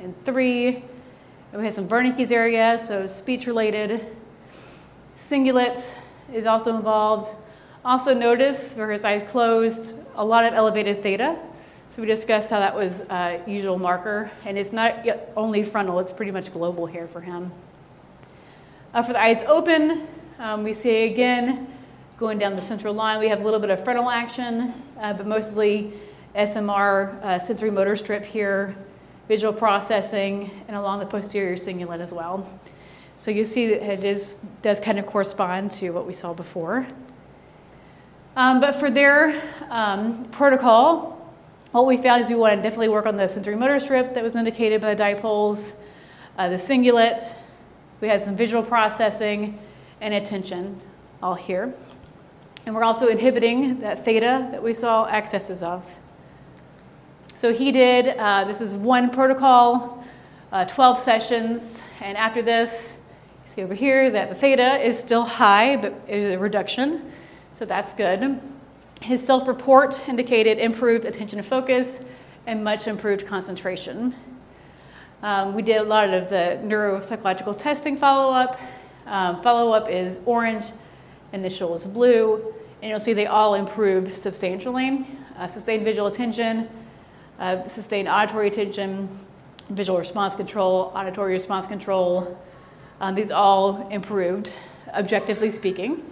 and 0.02 0.16
three, 0.24 0.78
and 0.78 1.60
we 1.60 1.66
have 1.66 1.74
some 1.74 1.90
Wernicke's 1.90 2.32
area, 2.32 2.80
so 2.80 3.06
speech 3.06 3.48
related. 3.48 4.16
Cingulate 5.18 5.94
is 6.32 6.46
also 6.46 6.74
involved. 6.74 7.36
Also 7.86 8.14
notice, 8.14 8.74
for 8.74 8.90
his 8.90 9.04
eyes 9.04 9.24
closed, 9.24 9.96
a 10.16 10.24
lot 10.24 10.46
of 10.46 10.54
elevated 10.54 11.04
theta. 11.04 11.38
So 11.90 12.02
we 12.02 12.08
discussed 12.08 12.50
how 12.50 12.60
that 12.60 12.74
was 12.74 13.02
a 13.02 13.42
usual 13.46 13.78
marker, 13.78 14.32
and 14.46 14.58
it's 14.58 14.72
not 14.72 15.06
only 15.36 15.64
frontal, 15.64 16.00
it's 16.00 16.12
pretty 16.12 16.32
much 16.32 16.54
global 16.54 16.86
here 16.86 17.08
for 17.08 17.20
him. 17.20 17.52
Uh, 18.94 19.04
for 19.04 19.12
the 19.12 19.22
eyes 19.22 19.44
open, 19.44 20.08
um, 20.40 20.64
we 20.64 20.74
see 20.74 21.04
again 21.04 21.68
going 22.18 22.38
down 22.38 22.56
the 22.56 22.62
central 22.62 22.94
line, 22.94 23.20
we 23.20 23.28
have 23.28 23.42
a 23.42 23.44
little 23.44 23.60
bit 23.60 23.70
of 23.70 23.84
frontal 23.84 24.10
action, 24.10 24.74
uh, 25.02 25.12
but 25.12 25.28
mostly 25.28 25.92
SMR 26.36 27.22
uh, 27.22 27.38
sensory 27.38 27.70
motor 27.70 27.98
strip 27.98 28.24
here, 28.24 28.76
visual 29.28 29.52
processing, 29.52 30.50
and 30.70 30.78
along 30.78 31.00
the 31.00 31.06
posterior 31.06 31.56
cingulate 31.56 32.00
as 32.00 32.14
well. 32.14 32.50
So 33.18 33.30
you 33.30 33.44
see 33.44 33.68
that 33.68 33.84
it 33.84 34.04
is, 34.06 34.38
does 34.62 34.80
kind 34.80 34.98
of 34.98 35.06
correspond 35.06 35.72
to 35.72 35.90
what 35.92 36.08
we 36.08 36.14
saw 36.14 36.34
before. 36.34 36.88
Um, 38.36 38.60
but 38.60 38.74
for 38.74 38.90
their 38.90 39.40
um, 39.70 40.26
protocol, 40.26 41.32
what 41.72 41.86
we 41.86 41.98
found 41.98 42.24
is 42.24 42.30
we 42.30 42.36
want 42.36 42.56
to 42.56 42.62
definitely 42.64 42.90
work 42.90 43.06
on 43.06 43.16
the 43.16 43.28
sensory 43.28 43.56
motor 43.56 43.80
strip 43.80 44.16
that 44.16 44.24
was 44.24 44.36
indicated 44.36 44.82
by 44.82 44.96
the 44.96 45.04
dipoles, 45.04 45.76
uh, 46.40 46.50
the 46.50 46.56
cingulate. 46.56 47.36
We 48.02 48.08
had 48.08 48.26
some 48.26 48.36
visual 48.36 48.64
processing 48.64 49.60
and 50.02 50.16
attention 50.16 50.82
all 51.22 51.36
here. 51.36 51.76
And 52.66 52.74
we're 52.74 52.84
also 52.84 53.08
inhibiting 53.08 53.82
that 53.82 54.04
theta 54.04 54.48
that 54.52 54.64
we 54.64 54.74
saw 54.74 55.06
excesses 55.06 55.62
of. 55.62 55.88
So 57.36 57.54
he 57.54 57.72
did, 57.72 58.18
uh, 58.18 58.46
this 58.46 58.62
is 58.62 58.74
one 58.74 59.12
protocol, 59.12 60.04
uh, 60.52 60.66
12 60.66 60.98
sessions, 60.98 61.82
and 62.02 62.18
after 62.18 62.42
this, 62.42 63.00
you 63.46 63.52
see 63.52 63.64
over 63.64 63.74
here 63.76 64.10
that 64.10 64.30
the 64.30 64.36
theta 64.36 64.80
is 64.80 64.98
still 64.98 65.26
high, 65.26 65.76
but 65.76 66.08
there's 66.08 66.26
a 66.26 66.40
reduction. 66.40 67.13
So 67.64 67.68
that's 67.68 67.94
good. 67.94 68.42
His 69.02 69.26
self 69.26 69.48
report 69.48 70.10
indicated 70.10 70.58
improved 70.58 71.06
attention 71.06 71.40
and 71.40 71.48
focus 71.48 72.04
and 72.46 72.62
much 72.62 72.90
improved 72.90 73.26
concentration. 73.26 74.14
Um, 75.22 75.54
we 75.54 75.62
did 75.62 75.78
a 75.78 75.84
lot 75.84 76.14
of 76.14 76.28
the 76.28 76.60
neuropsychological 76.62 77.58
testing 77.58 77.96
follow 77.96 78.34
up. 78.34 78.60
Um, 79.06 79.42
follow 79.42 79.72
up 79.72 79.90
is 79.90 80.20
orange, 80.26 80.66
initial 81.32 81.74
is 81.74 81.86
blue, 81.86 82.54
and 82.82 82.90
you'll 82.90 83.00
see 83.00 83.14
they 83.14 83.28
all 83.28 83.56
improved 83.56 84.12
substantially. 84.12 85.08
Uh, 85.38 85.48
sustained 85.48 85.86
visual 85.86 86.08
attention, 86.08 86.68
uh, 87.40 87.66
sustained 87.70 88.10
auditory 88.10 88.50
attention, 88.50 89.08
visual 89.70 89.98
response 89.98 90.36
control, 90.36 90.92
auditory 90.94 91.32
response 91.32 91.66
control. 91.66 92.38
Um, 93.00 93.16
these 93.16 93.32
all 93.32 93.88
improved, 93.88 94.52
objectively 94.94 95.50
speaking. 95.50 96.10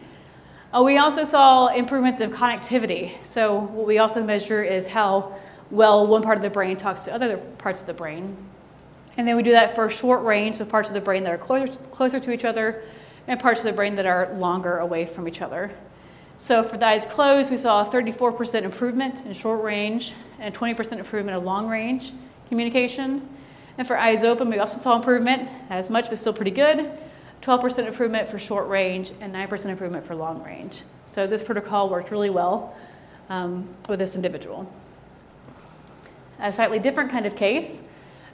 Uh, 0.74 0.82
we 0.82 0.98
also 0.98 1.26
saw 1.26 1.68
improvements 1.68 2.22
in 2.22 2.32
connectivity. 2.32 3.22
So, 3.22 3.60
what 3.60 3.86
we 3.86 3.98
also 3.98 4.24
measure 4.24 4.64
is 4.64 4.88
how 4.88 5.36
well 5.70 6.08
one 6.08 6.22
part 6.22 6.38
of 6.38 6.44
the 6.44 6.50
brain 6.50 6.78
talks 6.78 7.04
to 7.04 7.14
other 7.14 7.36
parts 7.58 7.82
of 7.82 7.88
the 7.88 7.94
brain. 7.94 8.38
And 9.18 9.28
then 9.28 9.36
we 9.36 9.44
do 9.44 9.52
that 9.52 9.76
for 9.76 9.90
short 9.90 10.24
range, 10.24 10.56
so 10.56 10.66
parts 10.66 10.88
of 10.88 10.94
the 10.94 11.02
brain 11.02 11.26
that 11.26 11.34
are 11.34 11.38
closer, 11.38 11.74
closer 11.92 12.22
to 12.22 12.32
each 12.32 12.46
other, 12.46 12.84
and 13.28 13.38
parts 13.38 13.60
of 13.60 13.66
the 13.66 13.74
brain 13.74 13.96
that 13.96 14.06
are 14.06 14.34
longer 14.36 14.78
away 14.78 15.06
from 15.06 15.28
each 15.28 15.42
other. 15.42 15.72
So, 16.38 16.64
for 16.64 16.78
the 16.78 16.86
eyes 16.86 17.06
closed, 17.06 17.52
we 17.52 17.58
saw 17.58 17.86
a 17.86 17.92
34% 17.92 18.62
improvement 18.62 19.26
in 19.26 19.34
short 19.34 19.62
range 19.62 20.14
and 20.40 20.56
a 20.56 20.58
20% 20.58 21.00
improvement 21.00 21.38
in 21.38 21.44
long 21.44 21.68
range 21.68 22.14
communication. 22.48 23.28
And 23.78 23.86
for 23.86 23.98
eyes 23.98 24.24
open, 24.24 24.50
we 24.50 24.60
also 24.60 24.80
saw 24.80 24.96
improvement, 24.96 25.50
as 25.70 25.90
much, 25.90 26.08
but 26.08 26.18
still 26.18 26.34
pretty 26.34 26.52
good. 26.52 26.98
12% 27.42 27.88
improvement 27.88 28.30
for 28.30 28.38
short 28.38 28.68
range, 28.68 29.12
and 29.20 29.34
9% 29.34 29.66
improvement 29.66 30.06
for 30.06 30.16
long 30.16 30.44
range. 30.44 30.84
So 31.06 31.26
this 31.26 31.42
protocol 31.42 31.90
worked 31.90 32.12
really 32.12 32.30
well 32.30 32.76
um, 33.30 33.68
with 33.90 34.00
this 34.00 34.16
individual. 34.16 34.72
A 36.40 36.54
slightly 36.54 36.80
different 36.80 37.12
kind 37.12 37.26
of 37.26 37.36
case. 37.36 37.82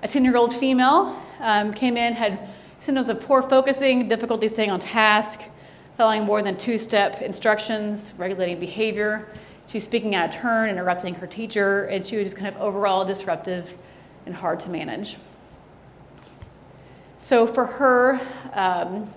A 0.04 0.08
10 0.08 0.24
year 0.24 0.36
old 0.36 0.54
female 0.54 1.22
um, 1.40 1.74
came 1.74 1.98
in, 1.98 2.14
had 2.14 2.50
symptoms 2.80 3.10
of 3.10 3.22
poor 3.22 3.42
focusing, 3.42 4.08
difficulty 4.08 4.48
staying 4.48 4.72
on 4.72 4.80
task, 4.80 5.42
following 5.98 6.24
more 6.24 6.42
than 6.42 6.58
two 6.58 6.78
step 6.78 7.22
instructions, 7.22 8.14
regulating 8.18 8.60
behavior. 8.60 9.28
She's 9.68 9.84
speaking 9.84 10.16
out 10.16 10.30
of 10.30 10.36
turn, 10.36 10.70
interrupting 10.70 11.16
her 11.16 11.28
teacher, 11.28 11.86
and 11.86 12.06
she 12.06 12.18
was 12.18 12.26
just 12.28 12.38
kind 12.38 12.54
of 12.54 12.62
overall 12.62 13.04
disruptive 13.04 13.74
and 14.26 14.36
hard 14.36 14.60
to 14.62 14.70
manage. 14.70 15.18
So 17.20 17.48
for 17.48 17.66
her, 17.66 18.22
um, 18.54 19.12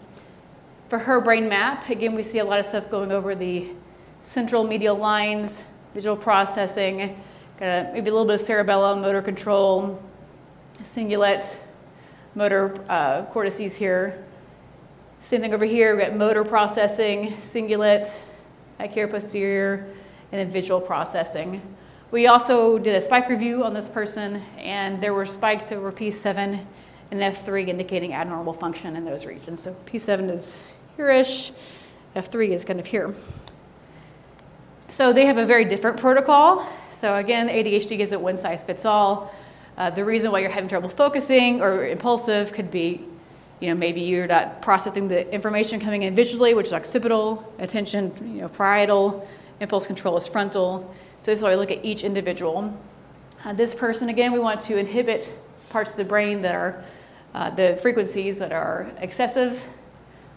for 0.88 0.98
her 0.98 1.20
brain 1.20 1.50
map, 1.50 1.90
again, 1.90 2.14
we 2.14 2.22
see 2.22 2.38
a 2.38 2.44
lot 2.44 2.58
of 2.58 2.64
stuff 2.64 2.90
going 2.90 3.12
over 3.12 3.34
the 3.34 3.68
central 4.22 4.64
medial 4.64 4.96
lines, 4.96 5.62
visual 5.92 6.16
processing, 6.16 7.22
got 7.58 7.92
maybe 7.92 8.08
a 8.08 8.12
little 8.12 8.24
bit 8.24 8.40
of 8.40 8.46
cerebellum, 8.46 9.02
motor 9.02 9.20
control, 9.20 10.02
cingulate, 10.82 11.58
motor 12.34 12.74
uh, 12.88 13.26
cortices 13.26 13.74
here. 13.74 14.24
Same 15.20 15.42
thing 15.42 15.52
over 15.52 15.66
here, 15.66 15.94
we've 15.94 16.06
got 16.06 16.16
motor 16.16 16.42
processing, 16.42 17.34
cingulate, 17.42 18.10
back 18.78 18.92
here 18.92 19.08
posterior, 19.08 19.86
and 20.32 20.40
then 20.40 20.50
visual 20.50 20.80
processing. 20.80 21.60
We 22.12 22.28
also 22.28 22.78
did 22.78 22.96
a 22.96 23.00
spike 23.02 23.28
review 23.28 23.62
on 23.62 23.74
this 23.74 23.90
person, 23.90 24.42
and 24.56 25.02
there 25.02 25.12
were 25.12 25.26
spikes 25.26 25.70
over 25.70 25.92
P7 25.92 26.64
and 27.10 27.20
F3 27.20 27.68
indicating 27.68 28.12
abnormal 28.12 28.52
function 28.52 28.96
in 28.96 29.04
those 29.04 29.26
regions. 29.26 29.62
So 29.62 29.74
P7 29.86 30.30
is 30.30 30.60
here-ish, 30.96 31.52
F3 32.14 32.50
is 32.50 32.64
kind 32.64 32.80
of 32.80 32.86
here. 32.86 33.14
So 34.88 35.12
they 35.12 35.26
have 35.26 35.38
a 35.38 35.46
very 35.46 35.64
different 35.64 35.98
protocol. 35.98 36.68
So 36.90 37.16
again, 37.16 37.48
ADHD 37.48 37.98
isn't 38.00 38.20
one 38.20 38.36
size 38.36 38.64
fits 38.64 38.84
all. 38.84 39.32
Uh, 39.76 39.90
the 39.90 40.04
reason 40.04 40.32
why 40.32 40.40
you're 40.40 40.50
having 40.50 40.68
trouble 40.68 40.88
focusing 40.88 41.62
or 41.62 41.86
impulsive 41.86 42.52
could 42.52 42.70
be, 42.70 43.04
you 43.60 43.68
know, 43.68 43.74
maybe 43.74 44.00
you're 44.00 44.26
not 44.26 44.60
processing 44.62 45.08
the 45.08 45.32
information 45.32 45.80
coming 45.80 46.02
in 46.02 46.14
visually, 46.14 46.54
which 46.54 46.66
is 46.66 46.72
occipital, 46.72 47.52
attention, 47.58 48.12
you 48.20 48.42
know, 48.42 48.48
parietal, 48.48 49.26
impulse 49.60 49.86
control 49.86 50.16
is 50.16 50.26
frontal. 50.26 50.94
So 51.20 51.30
this 51.30 51.38
is 51.38 51.42
why 51.42 51.50
we 51.50 51.56
look 51.56 51.70
at 51.70 51.84
each 51.84 52.02
individual. 52.02 52.76
Uh, 53.44 53.52
this 53.52 53.74
person, 53.74 54.08
again, 54.08 54.32
we 54.32 54.38
want 54.38 54.60
to 54.62 54.76
inhibit 54.76 55.32
parts 55.68 55.90
of 55.90 55.96
the 55.96 56.04
brain 56.04 56.42
that 56.42 56.54
are 56.54 56.84
uh, 57.34 57.50
the 57.50 57.78
frequencies 57.82 58.38
that 58.38 58.52
are 58.52 58.90
excessive, 58.98 59.52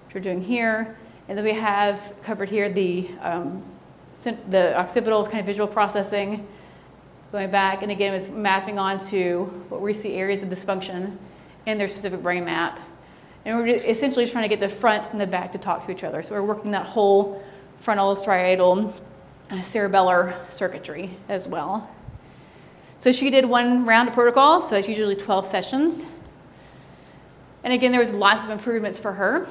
which 0.06 0.16
we're 0.16 0.22
doing 0.22 0.42
here. 0.42 0.98
And 1.28 1.38
then 1.38 1.46
we 1.46 1.54
have 1.54 2.14
covered 2.24 2.50
here 2.50 2.72
the, 2.72 3.10
um, 3.22 3.64
the 4.50 4.78
occipital 4.78 5.24
kind 5.26 5.40
of 5.40 5.46
visual 5.46 5.68
processing 5.68 6.48
going 7.32 7.50
back. 7.50 7.82
And 7.82 7.92
again, 7.92 8.14
it's 8.14 8.30
mapping 8.30 8.78
onto 8.78 9.46
what 9.70 9.82
we 9.82 9.94
see 9.94 10.14
areas 10.14 10.44
of 10.44 10.50
dysfunction 10.50 11.18
in 11.66 11.78
their 11.78 11.88
specific 11.88 12.22
brain 12.22 12.46
map. 12.46 12.80
And 13.46 13.58
we're 13.58 13.68
essentially 13.68 14.28
trying 14.28 14.44
to 14.44 14.50
get 14.50 14.60
the 14.60 14.74
front 14.74 15.12
and 15.12 15.20
the 15.20 15.28
back 15.28 15.52
to 15.54 15.58
talk 15.58 15.86
to 15.86 15.92
each 15.92 16.04
other. 16.04 16.22
So 16.22 16.36
we're 16.36 16.44
working 16.44 16.72
that 16.72 16.86
whole 16.86 17.44
frontal 17.80 18.16
striatal 18.16 18.94
uh, 19.50 19.56
cerebellar 19.56 20.50
circuitry 20.50 21.10
as 21.28 21.48
well. 21.48 21.90
So 23.00 23.12
she 23.12 23.30
did 23.30 23.46
one 23.46 23.86
round 23.86 24.08
of 24.08 24.14
protocol, 24.14 24.62
so 24.62 24.78
it's 24.78 24.88
usually 24.88 25.16
12 25.16 25.46
sessions. 25.46 26.06
And 27.64 27.74
again, 27.74 27.92
there 27.92 28.00
was 28.00 28.12
lots 28.12 28.44
of 28.44 28.50
improvements 28.50 29.00
for 29.00 29.14
her. 29.14 29.48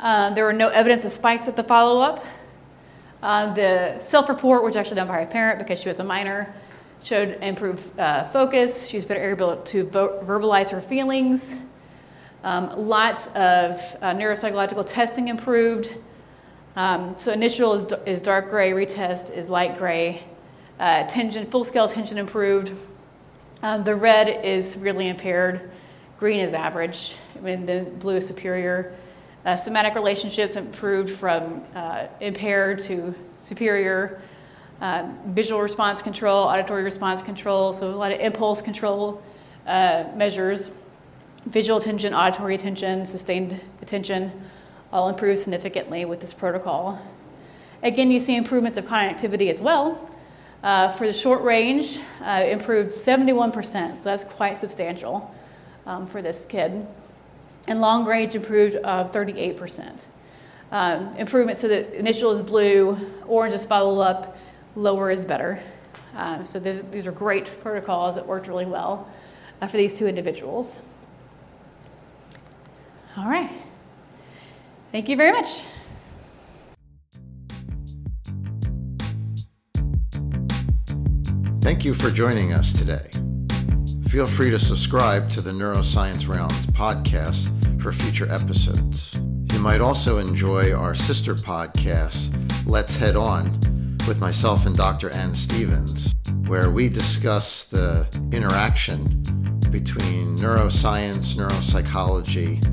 Uh, 0.00 0.32
there 0.34 0.44
were 0.44 0.52
no 0.52 0.68
evidence 0.68 1.04
of 1.04 1.12
spikes 1.12 1.46
at 1.48 1.56
the 1.56 1.64
follow 1.64 2.00
up. 2.00 2.24
Uh, 3.22 3.54
the 3.54 3.98
self 4.00 4.28
report, 4.28 4.62
which 4.62 4.70
was 4.70 4.76
actually 4.76 4.96
done 4.96 5.08
by 5.08 5.20
her 5.20 5.26
parent 5.26 5.58
because 5.58 5.80
she 5.80 5.88
was 5.88 5.98
a 6.00 6.04
minor, 6.04 6.54
showed 7.02 7.38
improved 7.42 7.98
uh, 7.98 8.24
focus. 8.28 8.86
She 8.88 8.96
was 8.96 9.04
better 9.04 9.30
able 9.30 9.56
to 9.56 9.84
vo- 9.84 10.22
verbalize 10.26 10.70
her 10.70 10.80
feelings. 10.80 11.56
Um, 12.42 12.88
lots 12.88 13.28
of 13.28 13.80
uh, 14.02 14.14
neuropsychological 14.14 14.84
testing 14.86 15.28
improved. 15.28 15.94
Um, 16.76 17.14
so 17.16 17.32
initial 17.32 17.72
is, 17.74 17.86
is, 18.04 18.20
dark 18.20 18.50
gray, 18.50 18.72
retest 18.72 19.34
is 19.34 19.48
light 19.48 19.78
gray. 19.78 20.24
Uh, 20.78 21.06
tension, 21.06 21.46
full 21.50 21.64
scale 21.64 21.88
tension 21.88 22.18
improved. 22.18 22.72
Um, 23.62 23.84
the 23.84 23.94
red 23.94 24.44
is 24.44 24.76
really 24.78 25.08
impaired. 25.08 25.70
Green 26.24 26.40
is 26.40 26.54
average, 26.54 27.16
and 27.44 27.68
the 27.68 27.82
blue 27.98 28.16
is 28.16 28.26
superior. 28.26 28.94
Uh, 29.44 29.54
somatic 29.54 29.94
relationships 29.94 30.56
improved 30.56 31.10
from 31.10 31.62
uh, 31.74 32.06
impaired 32.22 32.78
to 32.78 33.14
superior. 33.36 34.22
um, 34.80 35.18
visual 35.34 35.60
response 35.60 36.00
control, 36.00 36.44
auditory 36.44 36.82
response 36.82 37.20
control, 37.20 37.74
so 37.74 37.90
a 37.90 37.94
lot 37.94 38.10
of 38.10 38.20
impulse 38.20 38.62
control 38.62 39.22
uh, 39.66 40.04
measures, 40.16 40.70
visual 41.44 41.78
attention, 41.78 42.14
auditory 42.14 42.54
attention, 42.54 43.04
sustained 43.04 43.60
attention, 43.82 44.32
all 44.94 45.10
improved 45.10 45.40
significantly 45.40 46.06
with 46.06 46.22
this 46.22 46.32
protocol. 46.32 46.98
Again, 47.82 48.10
you 48.10 48.18
see 48.18 48.34
improvements 48.34 48.78
of 48.78 48.86
connectivity 48.86 49.50
as 49.50 49.60
well. 49.60 50.08
Uh, 50.62 50.90
for 50.92 51.06
the 51.06 51.12
short 51.12 51.42
range, 51.42 52.00
uh, 52.22 52.42
improved 52.48 52.92
71%, 52.92 53.98
so 53.98 54.04
that's 54.04 54.24
quite 54.24 54.56
substantial 54.56 55.30
um, 55.86 56.06
for 56.06 56.22
this 56.22 56.44
kid. 56.44 56.86
And 57.66 57.80
long 57.80 58.04
range 58.04 58.34
improved 58.34 58.76
uh, 58.84 59.08
38%. 59.08 60.06
Um, 60.70 61.14
improvement, 61.16 61.56
so 61.56 61.68
the 61.68 61.96
initial 61.96 62.30
is 62.32 62.42
blue, 62.42 62.98
orange 63.26 63.54
is 63.54 63.64
follow 63.64 64.00
up, 64.00 64.36
lower 64.76 65.10
is 65.10 65.24
better. 65.24 65.62
Um, 66.16 66.44
so 66.44 66.58
these 66.58 67.06
are 67.06 67.12
great 67.12 67.50
protocols 67.62 68.14
that 68.14 68.26
worked 68.26 68.48
really 68.48 68.66
well 68.66 69.08
uh, 69.60 69.66
for 69.66 69.76
these 69.76 69.96
two 69.96 70.06
individuals. 70.06 70.80
All 73.16 73.28
right. 73.28 73.50
Thank 74.92 75.08
you 75.08 75.16
very 75.16 75.32
much. 75.32 75.62
Thank 81.60 81.84
you 81.84 81.94
for 81.94 82.10
joining 82.10 82.52
us 82.52 82.72
today. 82.72 83.23
Feel 84.14 84.26
free 84.26 84.50
to 84.52 84.60
subscribe 84.60 85.28
to 85.30 85.40
the 85.40 85.50
Neuroscience 85.50 86.28
Rounds 86.28 86.66
podcast 86.68 87.50
for 87.82 87.92
future 87.92 88.30
episodes. 88.30 89.20
You 89.52 89.58
might 89.58 89.80
also 89.80 90.18
enjoy 90.18 90.72
our 90.72 90.94
sister 90.94 91.34
podcast, 91.34 92.32
Let's 92.64 92.94
Head 92.94 93.16
On, 93.16 93.50
with 94.06 94.20
myself 94.20 94.66
and 94.66 94.76
Dr. 94.76 95.10
Ann 95.10 95.34
Stevens, 95.34 96.14
where 96.46 96.70
we 96.70 96.88
discuss 96.88 97.64
the 97.64 98.06
interaction 98.30 99.20
between 99.72 100.36
neuroscience, 100.36 101.34
neuropsychology, 101.34 102.64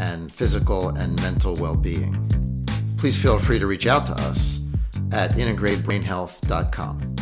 and 0.00 0.32
physical 0.32 0.88
and 0.96 1.14
mental 1.22 1.54
well 1.60 1.76
being. 1.76 2.66
Please 2.96 3.16
feel 3.16 3.38
free 3.38 3.60
to 3.60 3.68
reach 3.68 3.86
out 3.86 4.04
to 4.06 4.14
us 4.14 4.64
at 5.12 5.30
integratedbrainhealth.com. 5.34 7.21